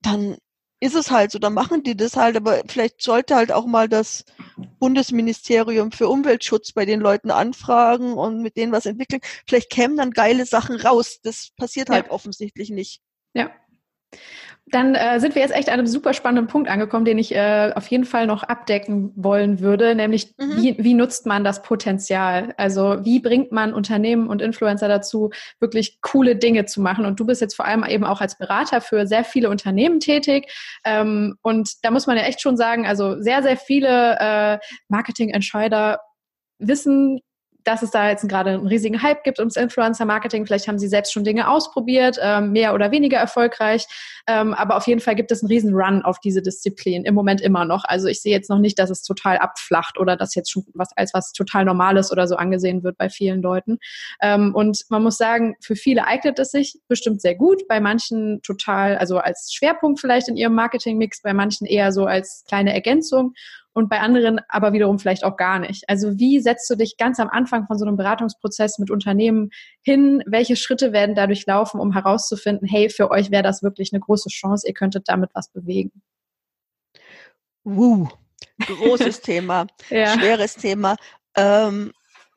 [0.00, 0.38] dann
[0.80, 3.86] ist es halt so, dann machen die das halt, aber vielleicht sollte halt auch mal
[3.86, 4.24] das
[4.78, 9.20] Bundesministerium für Umweltschutz bei den Leuten anfragen und mit denen was entwickeln.
[9.46, 11.20] Vielleicht kämen dann geile Sachen raus.
[11.22, 12.12] Das passiert halt ja.
[12.12, 13.02] offensichtlich nicht.
[13.34, 13.50] Ja.
[14.70, 17.72] Dann äh, sind wir jetzt echt an einem super spannenden Punkt angekommen, den ich äh,
[17.74, 20.56] auf jeden Fall noch abdecken wollen würde, nämlich mhm.
[20.56, 22.54] wie, wie nutzt man das Potenzial?
[22.56, 27.04] Also wie bringt man Unternehmen und Influencer dazu, wirklich coole Dinge zu machen?
[27.04, 30.50] Und du bist jetzt vor allem eben auch als Berater für sehr viele Unternehmen tätig.
[30.84, 36.00] Ähm, und da muss man ja echt schon sagen, also sehr, sehr viele äh, Marketingentscheider
[36.58, 37.20] wissen
[37.64, 40.46] dass es da jetzt gerade einen riesigen Hype gibt ums Influencer-Marketing.
[40.46, 43.86] Vielleicht haben sie selbst schon Dinge ausprobiert, ähm, mehr oder weniger erfolgreich.
[44.26, 47.40] Ähm, aber auf jeden Fall gibt es einen riesen Run auf diese Disziplin, im Moment
[47.40, 47.84] immer noch.
[47.84, 50.96] Also ich sehe jetzt noch nicht, dass es total abflacht oder dass jetzt schon was
[50.96, 53.78] als was total Normales oder so angesehen wird bei vielen Leuten.
[54.20, 58.42] Ähm, und man muss sagen, für viele eignet es sich bestimmt sehr gut, bei manchen
[58.42, 63.34] total, also als Schwerpunkt vielleicht in ihrem Marketingmix, bei manchen eher so als kleine Ergänzung
[63.72, 65.88] und bei anderen aber wiederum vielleicht auch gar nicht.
[65.88, 69.50] Also wie setzt du dich ganz am Anfang von so einem Beratungsprozess mit Unternehmen
[69.82, 70.22] hin?
[70.26, 74.28] Welche Schritte werden dadurch laufen, um herauszufinden, hey, für euch wäre das wirklich eine große
[74.28, 76.02] Chance, ihr könntet damit was bewegen?
[77.62, 78.08] Wuh,
[78.66, 80.18] großes Thema, ja.
[80.18, 80.96] schweres Thema,
[81.36, 81.92] ähm,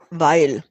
[0.09, 0.63] weil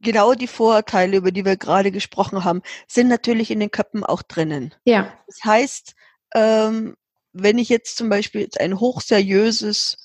[0.00, 4.22] genau die Vorurteile, über die wir gerade gesprochen haben, sind natürlich in den Köpfen auch
[4.22, 4.74] drinnen.
[4.84, 5.12] Ja.
[5.26, 5.94] Das heißt,
[6.34, 6.94] ähm,
[7.42, 9.96] wenn ich jetzt zum Beispiel jetzt ein hochseriöses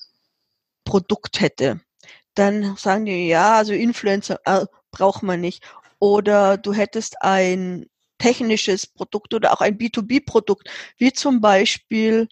[0.84, 1.80] Produkt hätte,
[2.34, 5.64] dann sagen die, ja, also Influencer äh, braucht man nicht.
[5.98, 7.86] Oder du hättest ein
[8.18, 12.28] technisches Produkt oder auch ein B2B-Produkt, wie zum Beispiel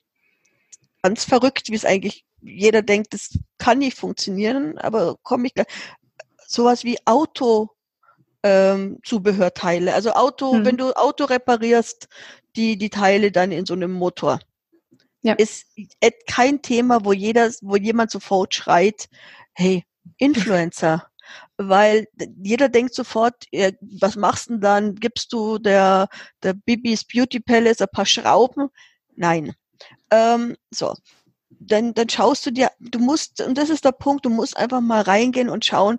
[1.02, 5.52] ganz verrückt, wie es eigentlich jeder denkt, das kann nicht funktionieren, aber komme ich
[6.46, 7.70] sowas wie Auto
[8.42, 9.94] ähm, Zubehörteile.
[9.94, 10.64] Also Auto, hm.
[10.64, 12.08] wenn du Auto reparierst,
[12.56, 14.40] die die Teile dann in so einem Motor
[15.22, 15.34] ja.
[15.34, 15.66] ist
[16.26, 19.08] kein Thema, wo jeder, wo jemand sofort schreit,
[19.52, 19.84] hey,
[20.18, 21.06] Influencer.
[21.56, 22.06] Weil
[22.42, 23.46] jeder denkt sofort,
[23.80, 24.94] was machst du denn dann?
[24.96, 26.08] Gibst du der,
[26.42, 28.68] der Bibis Beauty Palace ein paar Schrauben?
[29.16, 29.54] Nein.
[30.10, 30.94] Ähm, so.
[31.48, 34.80] Dann, dann schaust du dir, du musst, und das ist der Punkt, du musst einfach
[34.80, 35.98] mal reingehen und schauen,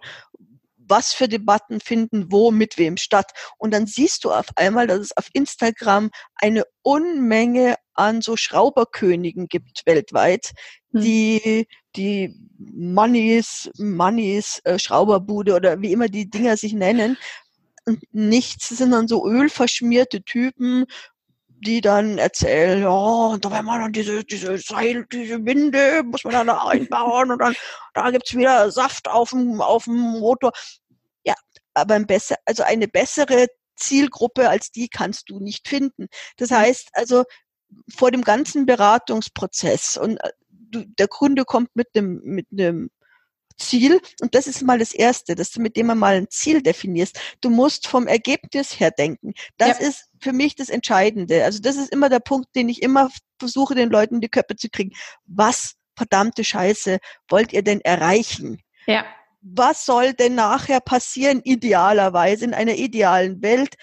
[0.88, 3.32] was für Debatten finden wo mit wem statt.
[3.58, 9.48] Und dann siehst du auf einmal, dass es auf Instagram eine Unmenge an so Schrauberkönigen
[9.48, 10.52] gibt weltweit,
[10.92, 11.02] hm.
[11.02, 17.18] die die Moneys, Moneys äh, Schrauberbude oder wie immer die Dinger sich nennen.
[17.86, 20.86] Und nichts sind dann so ölverschmierte Typen,
[21.64, 26.24] die dann erzählen, ja, oh, da werden wir dann diese, diese Seil, diese Winde, muss
[26.24, 27.56] man dann da einbauen und dann,
[27.94, 30.52] da gibt's wieder Saft auf dem, auf dem Motor.
[31.24, 31.36] Ja,
[31.74, 36.08] aber ein besser, also eine bessere Zielgruppe als die kannst du nicht finden.
[36.38, 37.24] Das heißt also,
[37.96, 42.90] vor dem ganzen Beratungsprozess und äh, du, der Kunde kommt mit einem, mit einem
[43.58, 47.20] Ziel und das ist mal das Erste, dass du mit dem mal ein Ziel definierst.
[47.42, 49.34] Du musst vom Ergebnis her denken.
[49.58, 49.88] Das ja.
[49.88, 51.44] ist für mich das Entscheidende.
[51.44, 53.10] Also das ist immer der Punkt, den ich immer
[53.40, 54.92] versuche, den Leuten in die Köpfe zu kriegen.
[55.26, 56.98] Was verdammte Scheiße
[57.30, 58.62] wollt ihr denn erreichen?
[58.88, 59.06] Ja.
[59.42, 63.76] Was soll denn nachher passieren, idealerweise in einer idealen Welt?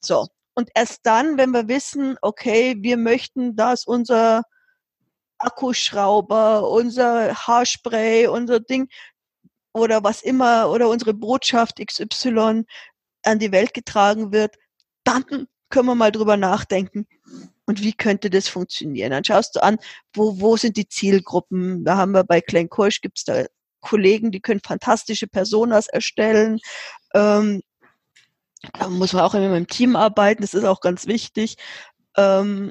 [0.00, 0.26] So.
[0.54, 4.42] Und erst dann, wenn wir wissen, okay, wir möchten, dass unser
[5.38, 8.88] Akkuschrauber, unser Haarspray, unser Ding
[9.72, 12.64] oder was immer oder unsere Botschaft XY
[13.22, 14.56] an die Welt getragen wird,
[15.04, 17.06] dann können wir mal drüber nachdenken.
[17.66, 19.10] Und wie könnte das funktionieren?
[19.10, 19.78] Dann schaust du an,
[20.14, 21.84] wo, wo sind die Zielgruppen?
[21.84, 23.44] Da haben wir bei Glencoe, gibt es da
[23.80, 26.58] Kollegen, die können fantastische Personas erstellen.
[27.14, 27.62] Ähm,
[28.78, 31.56] da muss man auch immer mit dem Team arbeiten, das ist auch ganz wichtig.
[32.16, 32.70] Ähm,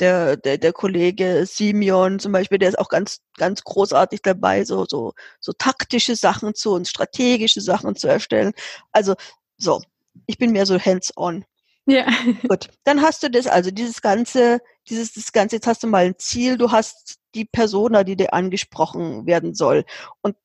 [0.00, 4.86] der, der, der Kollege Simeon zum Beispiel, der ist auch ganz, ganz großartig dabei, so,
[4.88, 8.52] so, so taktische Sachen zu und strategische Sachen zu erstellen.
[8.92, 9.14] Also,
[9.56, 9.82] so,
[10.26, 11.44] ich bin mehr so hands-on.
[11.88, 12.06] Ja.
[12.46, 16.04] Gut, dann hast du das, also dieses ganze, dieses, das ganze, jetzt hast du mal
[16.04, 19.84] ein Ziel, du hast die Persona, die dir angesprochen werden soll.
[20.20, 20.36] Und,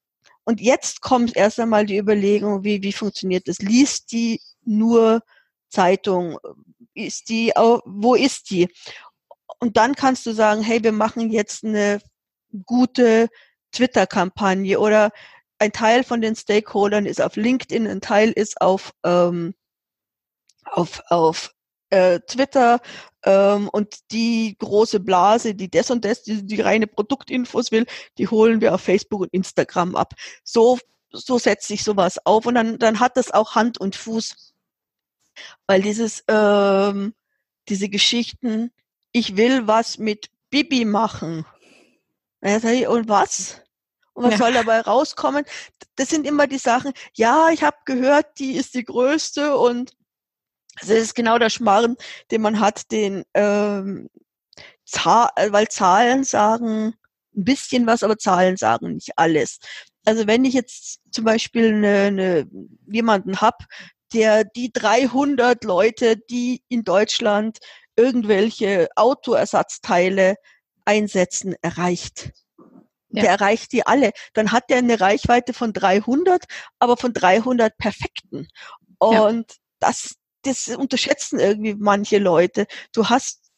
[0.46, 3.58] und jetzt kommt erst einmal die Überlegung, wie, wie funktioniert das?
[3.60, 5.22] Liest die nur
[5.68, 6.38] Zeitung?
[6.94, 8.70] Ist die, wo ist die?
[9.60, 12.00] Und dann kannst du sagen, hey, wir machen jetzt eine
[12.66, 13.28] gute
[13.74, 15.12] Twitter-Kampagne oder
[15.60, 19.56] ein Teil von den Stakeholdern ist auf LinkedIn, ein Teil ist auf, ähm,
[20.66, 21.54] auf, auf
[21.90, 22.80] äh, Twitter
[23.24, 27.86] ähm, und die große Blase, die das und das, die, die reine Produktinfos will,
[28.18, 30.14] die holen wir auf Facebook und Instagram ab.
[30.44, 30.80] So,
[31.12, 34.54] so setzt sich sowas auf und dann, dann hat das auch Hand und Fuß.
[35.68, 37.14] Weil dieses, ähm,
[37.70, 38.72] diese Geschichten,
[39.12, 41.46] ich will was mit Bibi machen.
[42.42, 43.62] Und was?
[44.14, 44.38] Und was ja.
[44.38, 45.46] soll dabei rauskommen?
[45.96, 49.94] Das sind immer die Sachen, ja, ich habe gehört, die ist die größte und
[50.80, 51.96] das ist genau der Schmarrn,
[52.32, 54.10] den man hat, den ähm,
[54.86, 56.96] Zahl, weil Zahlen sagen
[57.36, 59.60] ein bisschen was, aber Zahlen sagen nicht alles.
[60.06, 62.48] Also wenn ich jetzt zum Beispiel eine, eine,
[62.88, 63.66] jemanden hab,
[64.14, 67.60] der die 300 Leute, die in Deutschland
[67.96, 70.36] irgendwelche Autoersatzteile
[70.86, 72.32] einsetzen, erreicht.
[73.10, 73.22] Ja.
[73.24, 74.12] Der erreicht die alle.
[74.34, 76.46] Dann hat der eine Reichweite von 300,
[76.80, 78.48] aber von 300 perfekten.
[78.98, 79.58] Und ja.
[79.80, 82.68] das, das unterschätzen irgendwie manche Leute.
[82.94, 83.52] Du hast,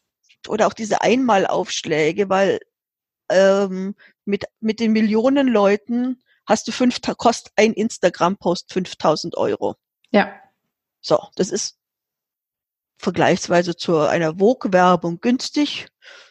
[0.47, 2.59] oder auch diese Einmalaufschläge, weil
[3.29, 3.95] ähm,
[4.25, 9.75] mit, mit den Millionen Leuten hast du fünf, kostet ein Instagram-Post 5000 Euro.
[10.11, 10.39] Ja.
[11.01, 11.77] So, das ist
[12.97, 15.87] vergleichsweise zu einer Vogue-Werbung günstig,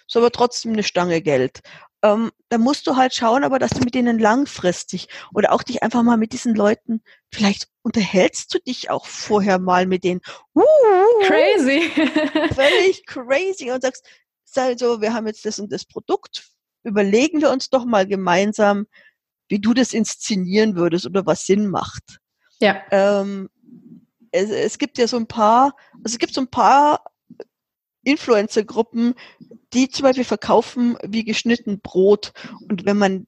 [0.07, 1.61] ist aber trotzdem eine Stange Geld.
[2.05, 5.83] Ähm, da musst du halt schauen, aber dass du mit denen langfristig oder auch dich
[5.83, 10.21] einfach mal mit diesen Leuten, vielleicht unterhältst du dich auch vorher mal mit denen.
[10.55, 10.63] Uh,
[11.23, 11.91] crazy.
[12.55, 14.07] völlig crazy und sagst,
[14.77, 16.47] so, wir haben jetzt das und das Produkt,
[16.85, 18.87] überlegen wir uns doch mal gemeinsam,
[19.49, 22.19] wie du das inszenieren würdest oder was Sinn macht.
[22.61, 22.83] Ja.
[22.91, 23.49] Ähm,
[24.31, 27.03] es, es gibt ja so ein paar, also es gibt so ein paar
[28.05, 29.15] Influencer-Gruppen,
[29.73, 32.33] die zum Beispiel verkaufen wie geschnitten Brot.
[32.69, 33.27] Und wenn man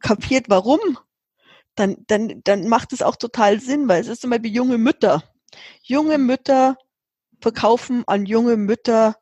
[0.00, 0.80] kapiert, warum,
[1.74, 5.22] dann, dann, dann macht es auch total Sinn, weil es ist zum Beispiel junge Mütter.
[5.82, 6.76] Junge Mütter
[7.40, 9.16] verkaufen an junge Mütter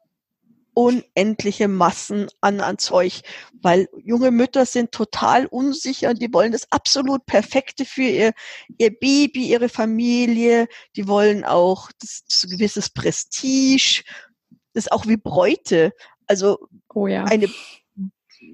[0.79, 6.71] unendliche Massen an, an Zeug, weil junge Mütter sind total unsicher und die wollen das
[6.71, 8.33] absolut Perfekte für ihr,
[8.79, 10.69] ihr Baby, ihre Familie.
[10.95, 14.05] Die wollen auch das, das gewisses Prestige.
[14.79, 15.93] Das ist auch wie Bräute.
[16.29, 17.25] Also oh ja.
[17.25, 17.49] eine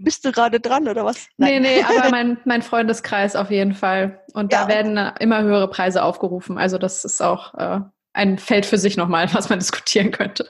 [0.00, 1.26] bist du gerade dran oder was?
[1.36, 1.60] Nein.
[1.60, 4.24] Nee, nee, aber mein, mein Freundeskreis auf jeden Fall.
[4.32, 4.68] Und da ja.
[4.68, 6.56] werden immer höhere Preise aufgerufen.
[6.56, 7.80] Also das ist auch äh,
[8.14, 10.48] ein Feld für sich nochmal, was man diskutieren könnte.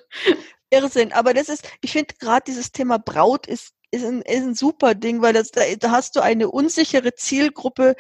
[0.71, 1.13] Irrsinn.
[1.13, 4.95] Aber das ist, ich finde gerade dieses Thema Braut ist, ist, ein, ist ein super
[4.95, 7.97] Ding, weil das, da, da hast du eine unsichere Zielgruppe,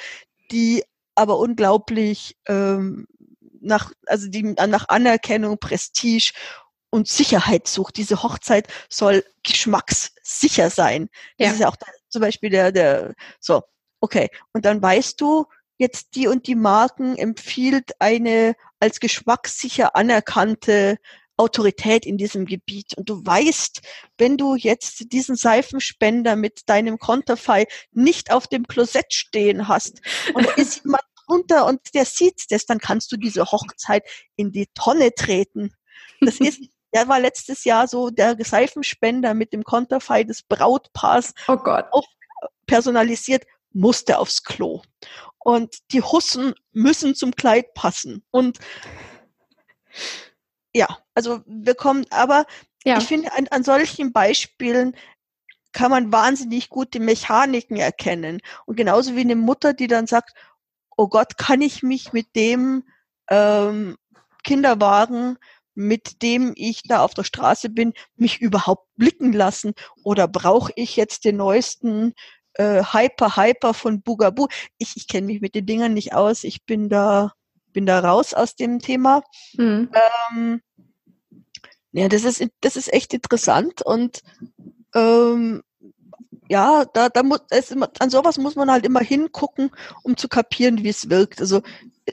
[0.52, 0.84] die
[1.16, 3.08] aber unglaublich ähm,
[3.64, 6.32] nach, also die nach Anerkennung, Prestige
[6.94, 7.96] und Sicherheit sucht.
[7.96, 11.08] Diese Hochzeit soll geschmackssicher sein.
[11.38, 11.52] Das ja.
[11.52, 13.62] ist ja auch da, zum Beispiel der, der, so,
[14.00, 14.28] okay.
[14.52, 20.98] Und dann weißt du, jetzt die und die Marken empfiehlt eine als geschmackssicher anerkannte
[21.36, 22.94] Autorität in diesem Gebiet.
[22.96, 23.80] Und du weißt,
[24.16, 30.00] wenn du jetzt diesen Seifenspender mit deinem Konterfei nicht auf dem Klosett stehen hast
[30.32, 34.04] und da ist jemand drunter und der sieht das, dann kannst du diese Hochzeit
[34.36, 35.74] in die Tonne treten.
[36.20, 36.60] Das ist,
[36.94, 41.34] der war letztes Jahr so der Seifenspender mit dem Konterfei des Brautpaars.
[41.48, 41.86] Oh Gott.
[41.90, 42.04] Auf,
[42.66, 44.82] personalisiert, musste aufs Klo.
[45.38, 48.24] Und die Hussen müssen zum Kleid passen.
[48.30, 48.58] Und
[50.72, 52.46] ja, also wir kommen, aber
[52.84, 52.98] ja.
[52.98, 54.96] ich finde, an, an solchen Beispielen
[55.72, 58.40] kann man wahnsinnig gut die Mechaniken erkennen.
[58.64, 60.34] Und genauso wie eine Mutter, die dann sagt,
[60.96, 62.84] oh Gott, kann ich mich mit dem
[63.28, 63.96] ähm,
[64.44, 65.36] Kinderwagen,
[65.74, 69.74] mit dem ich da auf der Straße bin, mich überhaupt blicken lassen?
[70.02, 72.14] Oder brauche ich jetzt den neuesten
[72.54, 74.48] äh, Hyper Hyper von Bugaboo?
[74.78, 76.44] Ich, ich kenne mich mit den Dingern nicht aus.
[76.44, 77.32] Ich bin da
[77.72, 79.22] bin da raus aus dem Thema.
[79.54, 79.90] Mhm.
[80.32, 80.60] Ähm,
[81.92, 84.22] ja, das ist das ist echt interessant und
[84.94, 85.62] ähm,
[86.48, 89.70] ja, da, da muss es immer, an sowas muss man halt immer hingucken,
[90.02, 91.40] um zu kapieren, wie es wirkt.
[91.40, 91.62] Also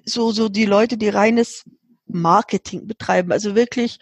[0.05, 1.65] so, so die Leute, die reines
[2.13, 3.99] Marketing betreiben, also wirklich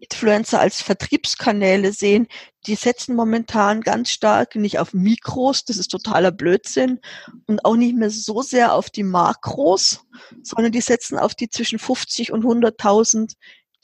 [0.00, 2.28] Influencer als Vertriebskanäle sehen,
[2.66, 7.00] die setzen momentan ganz stark nicht auf Mikros, das ist totaler Blödsinn,
[7.46, 10.04] und auch nicht mehr so sehr auf die Makros,
[10.42, 13.34] sondern die setzen auf die zwischen 50 und 100.000,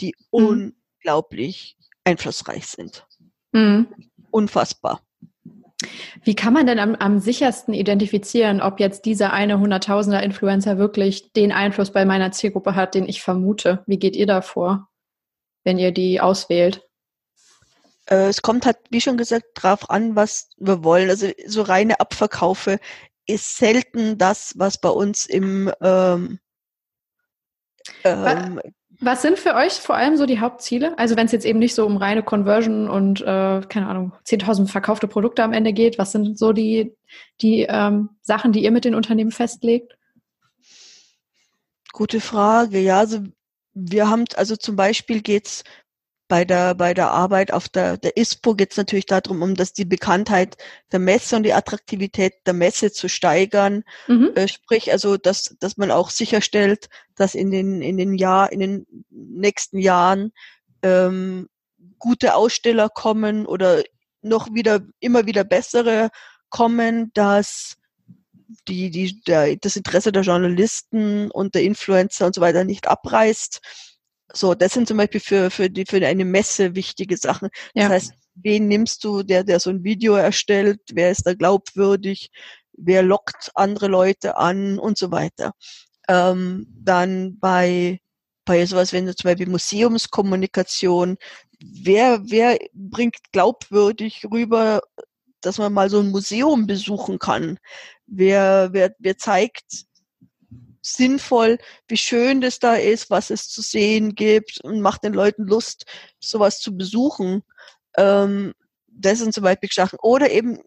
[0.01, 0.73] die mhm.
[1.03, 3.07] unglaublich einflussreich sind.
[3.53, 3.89] Mhm.
[4.31, 5.03] Unfassbar.
[6.23, 11.33] Wie kann man denn am, am, sichersten identifizieren, ob jetzt dieser eine Hunderttausender Influencer wirklich
[11.33, 13.83] den Einfluss bei meiner Zielgruppe hat, den ich vermute?
[13.87, 14.89] Wie geht ihr da vor,
[15.65, 16.89] wenn ihr die auswählt?
[18.07, 21.11] Äh, es kommt halt, wie schon gesagt, drauf an, was wir wollen.
[21.11, 22.79] Also so reine Abverkaufe
[23.27, 26.39] ist selten das, was bei uns im ähm,
[28.05, 28.61] ähm,
[29.01, 30.99] was sind für euch vor allem so die Hauptziele?
[30.99, 34.69] Also wenn es jetzt eben nicht so um reine Conversion und, äh, keine Ahnung, 10.000
[34.69, 36.95] verkaufte Produkte am Ende geht, was sind so die,
[37.41, 39.97] die ähm, Sachen, die ihr mit den Unternehmen festlegt?
[41.93, 42.79] Gute Frage.
[42.81, 43.21] Ja, also
[43.75, 45.65] wir haben, also zum Beispiel geht's
[46.27, 49.73] bei der, bei der Arbeit auf der, der ISPO geht es natürlich darum, um dass
[49.73, 50.57] die Bekanntheit
[50.91, 53.85] der Messe und die Attraktivität der Messe zu steigern.
[54.09, 54.33] Mhm.
[54.35, 58.61] Äh, sprich, also, dass, dass man auch sicherstellt, dass in den, in den Jahr, in
[58.61, 60.33] den nächsten Jahren
[60.83, 61.49] ähm,
[61.99, 63.83] gute Aussteller kommen oder
[64.23, 66.11] noch wieder, immer wieder bessere
[66.49, 67.77] kommen, dass
[68.69, 73.61] die, die, der, das Interesse der Journalisten und der Influencer und so weiter nicht abreißt
[74.35, 77.49] so, das sind zum Beispiel für, für, die, für eine Messe wichtige Sachen.
[77.75, 77.89] Das ja.
[77.89, 80.81] heißt, wen nimmst du, der, der so ein Video erstellt?
[80.93, 82.31] Wer ist da glaubwürdig?
[82.73, 85.53] Wer lockt andere Leute an und so weiter?
[86.09, 88.01] Ähm, dann bei,
[88.45, 91.17] bei sowas, wenn du zum Beispiel Museumskommunikation,
[91.61, 94.83] wer, wer bringt glaubwürdig rüber,
[95.41, 97.59] dass man mal so ein Museum besuchen kann?
[98.07, 99.87] Wer, wer, wer zeigt,
[100.85, 101.59] sinnvoll,
[101.89, 105.87] wie schön das da ist, was es zu sehen gibt und macht den Leuten Lust,
[106.21, 107.43] sowas zu besuchen.
[107.97, 108.53] Ähm,
[108.87, 109.99] das sind zum Beispiel Sachen.
[110.03, 110.59] Oder eben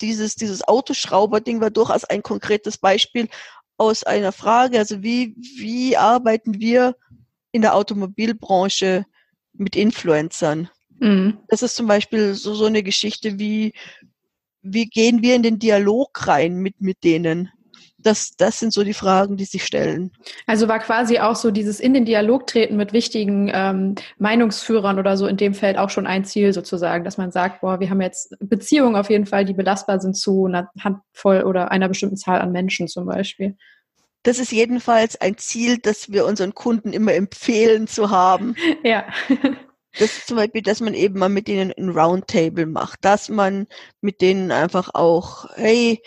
[0.00, 3.28] dieses, dieses Autoschrauber-Ding war durchaus ein konkretes Beispiel
[3.76, 4.78] aus einer Frage.
[4.78, 6.96] Also wie, wie arbeiten wir
[7.52, 9.06] in der Automobilbranche
[9.52, 10.68] mit Influencern?
[10.98, 11.38] Mhm.
[11.48, 13.72] Das ist zum Beispiel so, so eine Geschichte wie,
[14.62, 17.50] wie gehen wir in den Dialog rein mit, mit denen?
[18.02, 20.12] Das, das sind so die Fragen, die sich stellen.
[20.46, 25.16] Also war quasi auch so dieses in den Dialog treten mit wichtigen ähm, Meinungsführern oder
[25.16, 28.00] so in dem Feld auch schon ein Ziel sozusagen, dass man sagt, boah, wir haben
[28.00, 32.40] jetzt Beziehungen auf jeden Fall, die belastbar sind zu einer Handvoll oder einer bestimmten Zahl
[32.40, 33.56] an Menschen zum Beispiel.
[34.22, 38.54] Das ist jedenfalls ein Ziel, das wir unseren Kunden immer empfehlen zu haben.
[38.82, 39.04] Ja.
[39.98, 43.66] Das ist zum Beispiel, dass man eben mal mit denen ein Roundtable macht, dass man
[44.00, 46.00] mit denen einfach auch, hey,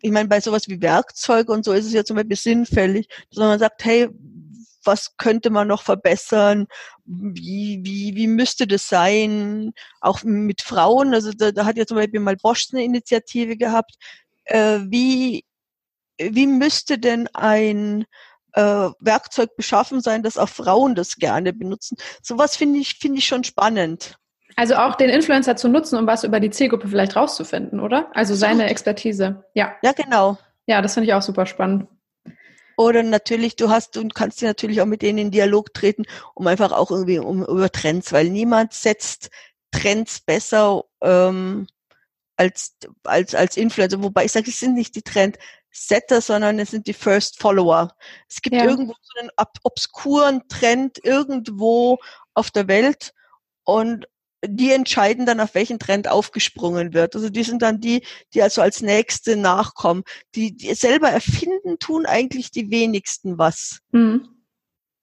[0.00, 3.38] ich meine, bei sowas wie Werkzeug und so ist es ja zum Beispiel sinnfällig, dass
[3.38, 4.08] man sagt, hey,
[4.86, 6.66] was könnte man noch verbessern?
[7.04, 9.72] Wie, wie, wie müsste das sein?
[10.00, 13.96] Auch mit Frauen, also da, da hat ja zum Beispiel mal Bosch eine Initiative gehabt.
[14.44, 15.44] Äh, wie,
[16.18, 18.04] wie müsste denn ein
[18.52, 21.96] äh, Werkzeug beschaffen sein, dass auch Frauen das gerne benutzen?
[22.22, 24.16] Sowas finde ich, finde ich schon spannend.
[24.56, 28.10] Also auch den Influencer zu nutzen, um was über die Zielgruppe vielleicht rauszufinden, oder?
[28.14, 29.44] Also seine Expertise.
[29.54, 29.76] Ja.
[29.82, 30.38] Ja, genau.
[30.66, 31.86] Ja, das finde ich auch super spannend.
[32.78, 36.04] Oder natürlich, du hast, du kannst dir natürlich auch mit denen in Dialog treten,
[36.34, 39.30] um einfach auch irgendwie um, über Trends, weil niemand setzt
[39.72, 41.66] Trends besser ähm,
[42.36, 44.02] als, als, als Influencer.
[44.02, 47.94] Wobei ich sage, es sind nicht die Trendsetter, sondern es sind die First Follower.
[48.28, 48.64] Es gibt ja.
[48.64, 49.30] irgendwo so einen
[49.64, 51.98] obskuren Trend irgendwo
[52.34, 53.12] auf der Welt
[53.64, 54.06] und
[54.44, 57.14] die entscheiden dann, auf welchen Trend aufgesprungen wird.
[57.14, 58.02] Also die sind dann die,
[58.34, 60.04] die also als nächste nachkommen.
[60.34, 63.80] Die, die selber erfinden, tun eigentlich die wenigsten was.
[63.92, 64.28] Mhm.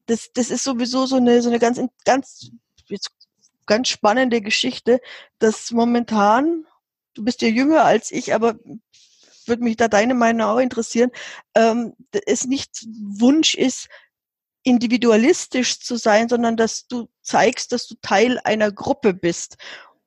[0.05, 2.51] Das, das ist sowieso so eine, so eine ganz, ganz,
[2.87, 3.09] jetzt
[3.65, 4.99] ganz spannende Geschichte,
[5.39, 6.65] dass momentan,
[7.13, 8.55] du bist ja jünger als ich, aber
[9.45, 11.11] würde mich da deine Meinung auch interessieren,
[11.55, 11.93] ähm,
[12.25, 13.87] es nicht Wunsch ist,
[14.63, 19.57] individualistisch zu sein, sondern dass du zeigst, dass du Teil einer Gruppe bist.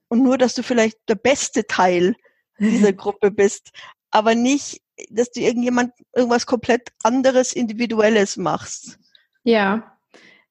[0.09, 2.15] Und nur, dass du vielleicht der beste Teil
[2.59, 3.71] dieser Gruppe bist,
[4.11, 4.81] aber nicht,
[5.11, 8.99] dass du irgendjemand irgendwas komplett anderes, individuelles machst.
[9.45, 9.93] Ja.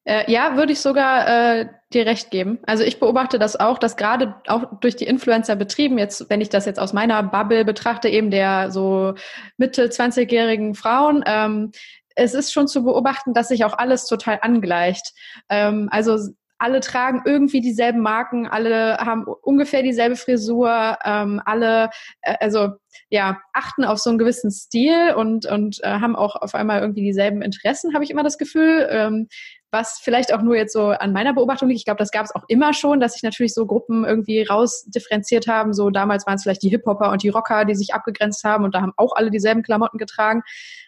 [0.04, 2.60] Äh, ja, würde ich sogar äh, dir recht geben.
[2.68, 6.50] Also ich beobachte das auch, dass gerade auch durch die Influencer betrieben, jetzt, wenn ich
[6.50, 9.16] das jetzt aus meiner Bubble betrachte, eben der so
[9.58, 11.72] Mitte 20-jährigen Frauen, ähm,
[12.16, 15.14] es ist schon zu beobachten, dass sich auch alles total angleicht.
[15.50, 16.18] Ähm, also
[16.58, 21.90] alle tragen irgendwie dieselben Marken, alle haben ungefähr dieselbe Frisur, ähm, alle,
[22.22, 22.70] äh, also
[23.10, 27.04] ja, achten auf so einen gewissen Stil und, und äh, haben auch auf einmal irgendwie
[27.04, 28.88] dieselben Interessen, habe ich immer das Gefühl.
[28.90, 29.28] Ähm,
[29.76, 31.80] was vielleicht auch nur jetzt so an meiner Beobachtung liegt.
[31.80, 35.48] Ich glaube, das gab es auch immer schon, dass sich natürlich so Gruppen irgendwie rausdifferenziert
[35.48, 35.74] haben.
[35.74, 38.74] So damals waren es vielleicht die Hip-Hopper und die Rocker, die sich abgegrenzt haben und
[38.74, 40.44] da haben auch alle dieselben Klamotten getragen.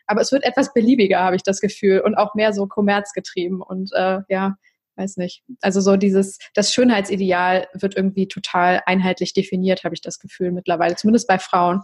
[0.06, 3.62] Aber es wird etwas beliebiger, habe ich das Gefühl, und auch mehr so kommerzgetrieben.
[3.62, 4.56] Und äh, ja,
[4.96, 5.44] weiß nicht.
[5.62, 10.96] Also so dieses, das Schönheitsideal wird irgendwie total einheitlich definiert, habe ich das Gefühl mittlerweile,
[10.96, 11.84] zumindest bei Frauen.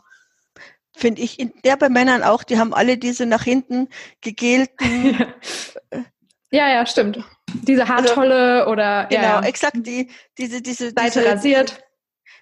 [0.96, 3.90] Finde ich, ja, bei Männern auch, die haben alle diese nach hinten
[4.22, 5.18] gegelten.
[5.92, 6.04] ja,
[6.54, 7.24] ja, stimmt.
[7.64, 9.06] Diese also Haartolle also, oder.
[9.10, 10.92] Genau, ja, exakt, die, diese, diese.
[10.92, 11.84] Seite diese, rasiert.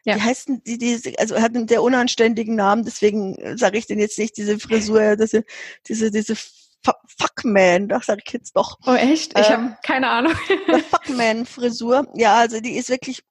[0.03, 0.15] Ja.
[0.15, 4.17] Die heißen, die, die, also hat einen sehr unanständigen Namen, deswegen sage ich den jetzt
[4.17, 5.43] nicht, diese Frisur, diese,
[5.87, 6.35] diese, diese
[7.19, 8.79] Fuckman, das sage ich jetzt doch.
[8.85, 9.37] Oh echt?
[9.37, 10.33] Ich ähm, habe keine Ahnung.
[10.89, 12.07] Fuckman-Frisur.
[12.15, 13.23] Ja, also die ist wirklich,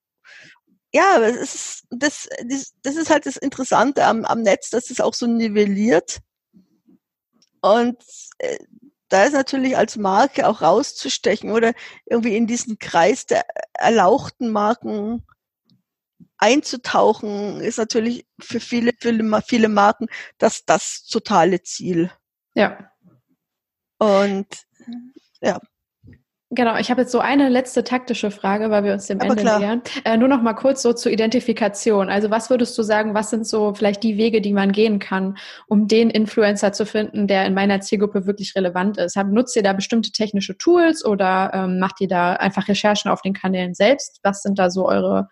[0.92, 5.00] ja, es ist, das, das, das ist halt das Interessante am, am Netz, dass es
[5.00, 6.20] auch so nivelliert.
[7.60, 8.02] Und
[8.38, 8.58] äh,
[9.10, 11.74] da ist natürlich als Marke auch rauszustechen oder
[12.06, 13.44] irgendwie in diesen Kreis der
[13.74, 15.26] erlauchten Marken
[16.38, 20.06] einzutauchen, ist natürlich für viele, viele, viele Marken
[20.38, 22.10] das, das totale Ziel.
[22.54, 22.90] Ja.
[23.98, 24.46] Und
[25.42, 25.60] ja.
[26.52, 29.44] Genau, ich habe jetzt so eine letzte taktische Frage, weil wir uns dem Aber Ende
[29.44, 29.82] nähern.
[30.04, 32.10] Äh, nur noch mal kurz so zur Identifikation.
[32.10, 35.38] Also was würdest du sagen, was sind so vielleicht die Wege, die man gehen kann,
[35.68, 39.14] um den Influencer zu finden, der in meiner Zielgruppe wirklich relevant ist?
[39.14, 43.22] Hab, nutzt ihr da bestimmte technische Tools oder ähm, macht ihr da einfach Recherchen auf
[43.22, 44.18] den Kanälen selbst?
[44.24, 45.28] Was sind da so eure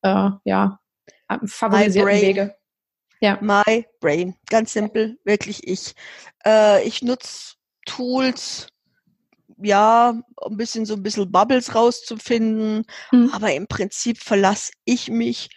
[0.00, 0.80] äh, ja,
[1.44, 2.54] favorisierten Wege?
[3.20, 3.36] Ja.
[3.42, 5.94] My Brain, ganz simpel, wirklich ich.
[6.46, 8.68] Äh, ich nutze Tools,
[9.58, 13.30] ja, ein bisschen so ein bisschen Bubbles rauszufinden, mhm.
[13.32, 15.50] aber im Prinzip verlasse ich mich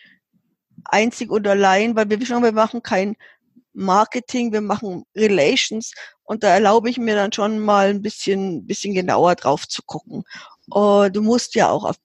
[0.85, 3.15] einzig und allein, weil wir schon, wir machen kein
[3.73, 5.93] Marketing, wir machen Relations
[6.23, 10.23] und da erlaube ich mir dann schon mal ein bisschen, bisschen genauer drauf zu gucken.
[10.73, 11.95] Uh, du musst ja auch auf,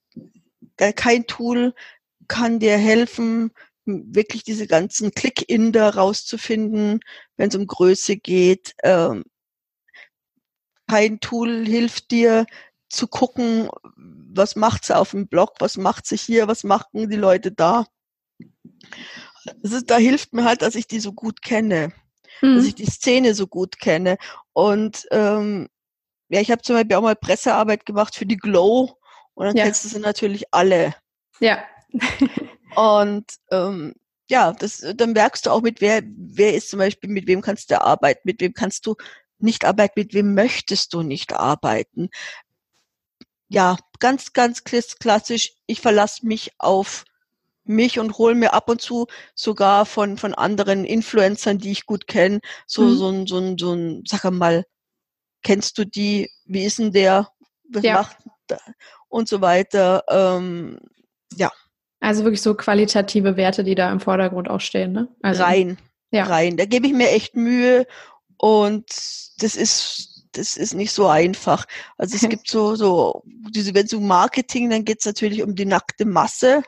[0.95, 1.73] kein Tool
[2.27, 3.51] kann dir helfen,
[3.85, 7.01] wirklich diese ganzen Click-In-Da rauszufinden,
[7.37, 8.73] wenn es um Größe geht.
[8.83, 9.23] Ähm,
[10.87, 12.45] kein Tool hilft dir
[12.89, 17.15] zu gucken, was macht sie auf dem Blog, was macht sie hier, was machen die
[17.15, 17.85] Leute da.
[19.61, 21.91] Ist, da hilft mir halt, dass ich die so gut kenne,
[22.41, 22.55] mhm.
[22.55, 24.17] dass ich die Szene so gut kenne.
[24.53, 25.69] Und ähm,
[26.29, 28.97] ja, ich habe zum Beispiel auch mal Pressearbeit gemacht für die Glow
[29.33, 29.65] und dann ja.
[29.65, 30.95] kennst du sie natürlich alle.
[31.39, 31.63] Ja.
[32.75, 33.95] und ähm,
[34.29, 37.69] ja, das, dann merkst du auch mit wer, wer ist zum Beispiel, mit wem kannst
[37.69, 38.95] du arbeiten, mit wem kannst du
[39.43, 42.09] nicht arbeiten, mit wem möchtest du nicht arbeiten?
[43.49, 47.05] Ja, ganz, ganz klassisch, ich verlasse mich auf
[47.65, 52.07] mich und hole mir ab und zu sogar von, von anderen Influencern, die ich gut
[52.07, 52.95] kenne, so, mhm.
[52.95, 54.65] so ein, so ein, so ein, sag mal,
[55.43, 57.29] kennst du die, wie ist denn der,
[57.69, 57.93] was ja.
[57.93, 58.17] macht
[59.07, 60.79] und so weiter, ähm,
[61.35, 61.51] ja.
[61.99, 65.07] Also wirklich so qualitative Werte, die da im Vordergrund auch stehen, ne?
[65.21, 65.77] Also, rein,
[66.11, 66.25] ja.
[66.25, 66.57] rein.
[66.57, 67.87] Da gebe ich mir echt Mühe
[68.43, 68.89] und
[69.37, 71.65] das ist, das ist nicht so einfach.
[71.97, 75.55] Also es gibt so, so, diese, wenn es um Marketing, dann geht es natürlich um
[75.55, 76.61] die nackte Masse,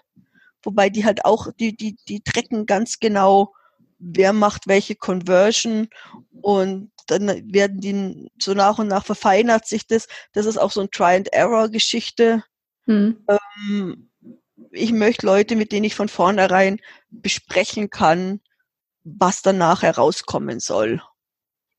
[0.63, 3.53] wobei die halt auch, die, die, die trecken ganz genau,
[3.99, 5.89] wer macht welche Conversion
[6.41, 10.07] und dann werden die so nach und nach verfeinert sich das.
[10.31, 12.41] Das ist auch so ein Try-and-Error-Geschichte.
[12.85, 13.21] Hm.
[13.27, 14.09] Ähm,
[14.71, 18.39] ich möchte Leute, mit denen ich von vornherein besprechen kann,
[19.03, 21.01] was danach herauskommen soll.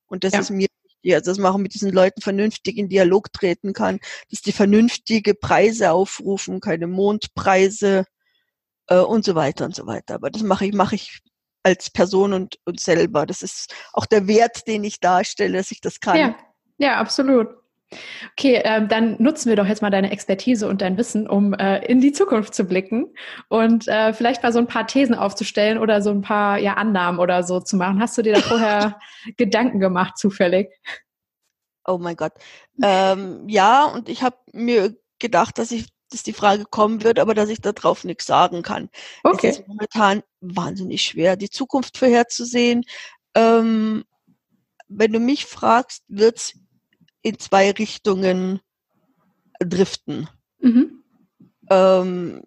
[0.07, 0.41] Und das ja.
[0.41, 3.99] ist mir wichtig, also dass man auch mit diesen Leuten vernünftig in Dialog treten kann,
[4.31, 8.05] dass die vernünftige Preise aufrufen, keine Mondpreise
[8.89, 10.15] äh, und so weiter und so weiter.
[10.15, 11.21] Aber das mache ich, mache ich
[11.63, 13.27] als Person und, und selber.
[13.27, 16.17] Das ist auch der Wert, den ich darstelle, dass ich das kann.
[16.17, 16.37] Ja,
[16.79, 17.49] ja absolut.
[18.33, 21.85] Okay, ähm, dann nutzen wir doch jetzt mal deine Expertise und dein Wissen, um äh,
[21.87, 23.15] in die Zukunft zu blicken
[23.49, 27.21] und äh, vielleicht mal so ein paar Thesen aufzustellen oder so ein paar ja, Annahmen
[27.21, 28.01] oder so zu machen.
[28.01, 28.99] Hast du dir da vorher
[29.37, 30.69] Gedanken gemacht, zufällig?
[31.87, 32.33] Oh mein Gott.
[32.83, 37.35] Ähm, ja, und ich habe mir gedacht, dass ich dass die Frage kommen wird, aber
[37.35, 38.91] dass ich darauf nichts sagen kann.
[39.25, 39.49] Okay.
[39.49, 42.85] Es ist momentan wahnsinnig schwer, die Zukunft vorherzusehen.
[43.35, 44.05] Ähm,
[44.89, 46.55] wenn du mich fragst, wird's
[47.27, 48.61] in zwei Richtungen
[49.59, 50.29] driften.
[50.61, 51.03] Mhm.
[51.69, 52.43] Ähm,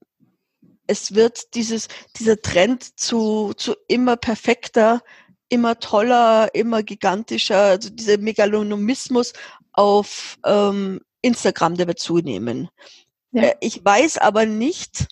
[0.87, 5.01] es wird dieses, dieser Trend zu, zu immer perfekter,
[5.49, 9.33] immer toller, immer gigantischer, also dieser Megalonomismus
[9.73, 12.69] auf ähm, Instagram, der wird zunehmen.
[13.33, 13.43] Ja.
[13.43, 15.07] Äh, ich weiß aber nicht,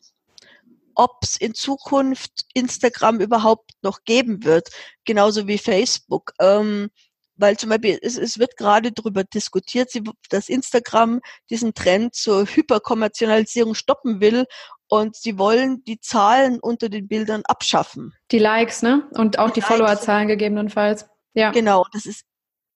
[0.96, 4.70] ob es in Zukunft Instagram überhaupt noch geben wird,
[5.04, 6.32] genauso wie Facebook.
[6.40, 6.90] Ähm,
[7.38, 9.92] weil zum Beispiel es, es wird gerade darüber diskutiert,
[10.30, 14.46] dass Instagram diesen Trend zur Hyperkommerzialisierung stoppen will
[14.88, 18.14] und sie wollen die Zahlen unter den Bildern abschaffen.
[18.32, 19.08] Die Likes, ne?
[19.12, 21.06] Und auch die, die Followerzahlen gegebenenfalls.
[21.34, 21.52] Ja.
[21.52, 22.26] Genau, das ist,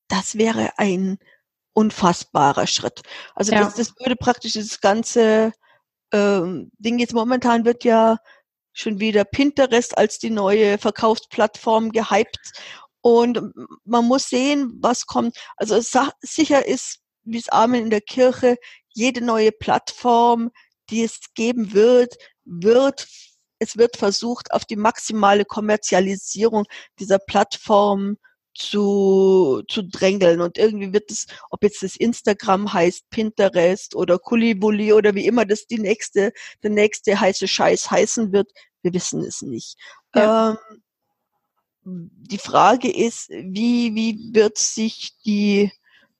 [0.07, 1.17] das wäre ein
[1.73, 3.01] unfassbarer Schritt.
[3.33, 3.63] Also ja.
[3.63, 5.53] das, das würde praktisch das ganze
[6.11, 8.17] ähm, Ding jetzt momentan wird ja
[8.73, 12.39] schon wieder Pinterest als die neue Verkaufsplattform gehypt
[13.01, 13.41] und
[13.83, 15.37] man muss sehen, was kommt.
[15.57, 15.79] Also
[16.21, 18.57] sicher ist, wie es Amen in der Kirche,
[18.89, 20.51] jede neue Plattform,
[20.89, 23.07] die es geben wird, wird
[23.61, 26.65] es wird versucht, auf die maximale Kommerzialisierung
[26.97, 28.17] dieser Plattform
[28.55, 30.41] zu, zu drängeln.
[30.41, 35.45] Und irgendwie wird es, ob jetzt das Instagram heißt, Pinterest oder Kulibuli oder wie immer
[35.45, 36.33] das die nächste,
[36.63, 39.77] der nächste heiße Scheiß heißen wird, wir wissen es nicht.
[40.15, 40.51] Ja.
[40.51, 40.81] Ähm,
[41.83, 45.71] die Frage ist, wie, wie wird sich die,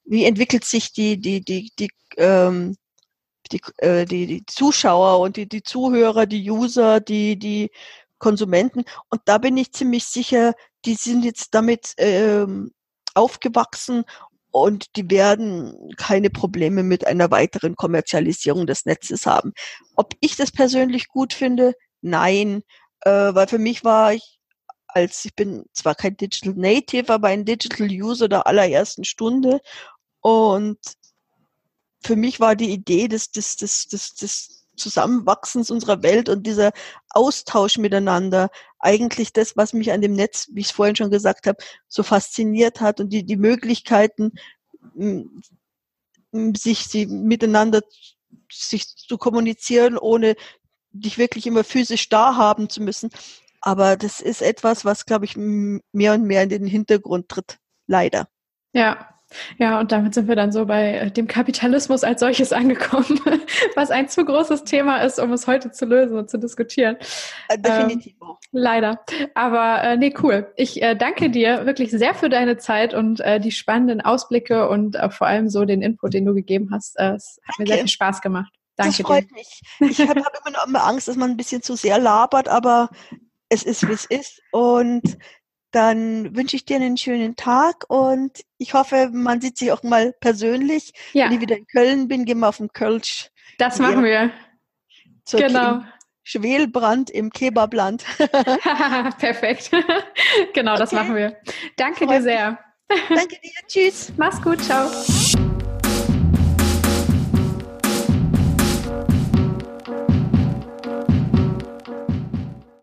[0.06, 2.76] wie entwickelt sich die, die, die, die, ähm,
[3.52, 7.70] die, äh, die, die Zuschauer und die, die Zuhörer, die User, die, die
[8.18, 8.84] Konsumenten.
[9.10, 10.54] Und da bin ich ziemlich sicher,
[10.86, 12.72] die sind jetzt damit ähm,
[13.14, 14.04] aufgewachsen
[14.52, 19.54] und die werden keine Probleme mit einer weiteren Kommerzialisierung des Netzes haben.
[19.96, 21.74] Ob ich das persönlich gut finde?
[22.02, 22.64] Nein,
[23.02, 24.41] äh, weil für mich war ich
[24.94, 29.62] als ich bin zwar kein Digital Native, aber ein Digital User der allerersten Stunde
[30.22, 30.78] und
[32.04, 36.72] für mich war die Idee des, des, des, des, des Zusammenwachsens unserer Welt und dieser
[37.10, 41.46] Austausch miteinander eigentlich das, was mich an dem Netz, wie ich es vorhin schon gesagt
[41.46, 44.32] habe, so fasziniert hat und die, die Möglichkeiten,
[46.56, 47.82] sich sie miteinander
[48.52, 50.36] sich zu kommunizieren, ohne
[50.92, 53.10] dich wirklich immer physisch da haben zu müssen.
[53.62, 57.58] Aber das ist etwas, was, glaube ich, mehr und mehr in den Hintergrund tritt.
[57.88, 58.28] Leider.
[58.74, 59.12] Ja,
[59.58, 63.20] ja, und damit sind wir dann so bei äh, dem Kapitalismus als solches angekommen,
[63.76, 66.98] was ein zu großes Thema ist, um es heute zu lösen und zu diskutieren.
[67.48, 68.14] Äh, definitiv.
[68.22, 69.04] Ähm, leider.
[69.36, 70.52] Aber äh, nee, cool.
[70.56, 74.96] Ich äh, danke dir wirklich sehr für deine Zeit und äh, die spannenden Ausblicke und
[74.96, 76.98] äh, vor allem so den Input, den du gegeben hast.
[76.98, 77.62] Es hat danke.
[77.64, 78.54] mir sehr viel Spaß gemacht.
[78.76, 79.34] Danke das freut dir.
[79.34, 79.62] mich.
[79.80, 82.90] Ich habe hab immer noch immer Angst, dass man ein bisschen zu sehr labert, aber
[83.52, 84.42] es ist, wie es ist.
[84.52, 85.18] Und
[85.72, 90.14] dann wünsche ich dir einen schönen Tag und ich hoffe, man sieht sich auch mal
[90.20, 90.94] persönlich.
[91.14, 91.26] Ja.
[91.26, 93.30] Wenn ich wieder in Köln bin, gehen wir auf den Kölsch.
[93.58, 94.32] Das machen wir.
[95.32, 95.84] genau.
[96.24, 98.06] Schwelbrand im Kebabland.
[99.18, 99.72] Perfekt.
[100.54, 100.80] genau, okay.
[100.80, 101.38] das machen wir.
[101.78, 102.60] Danke Freut dir sehr.
[103.10, 103.52] Danke dir.
[103.68, 104.12] Tschüss.
[104.18, 104.62] Mach's gut.
[104.62, 104.90] Ciao.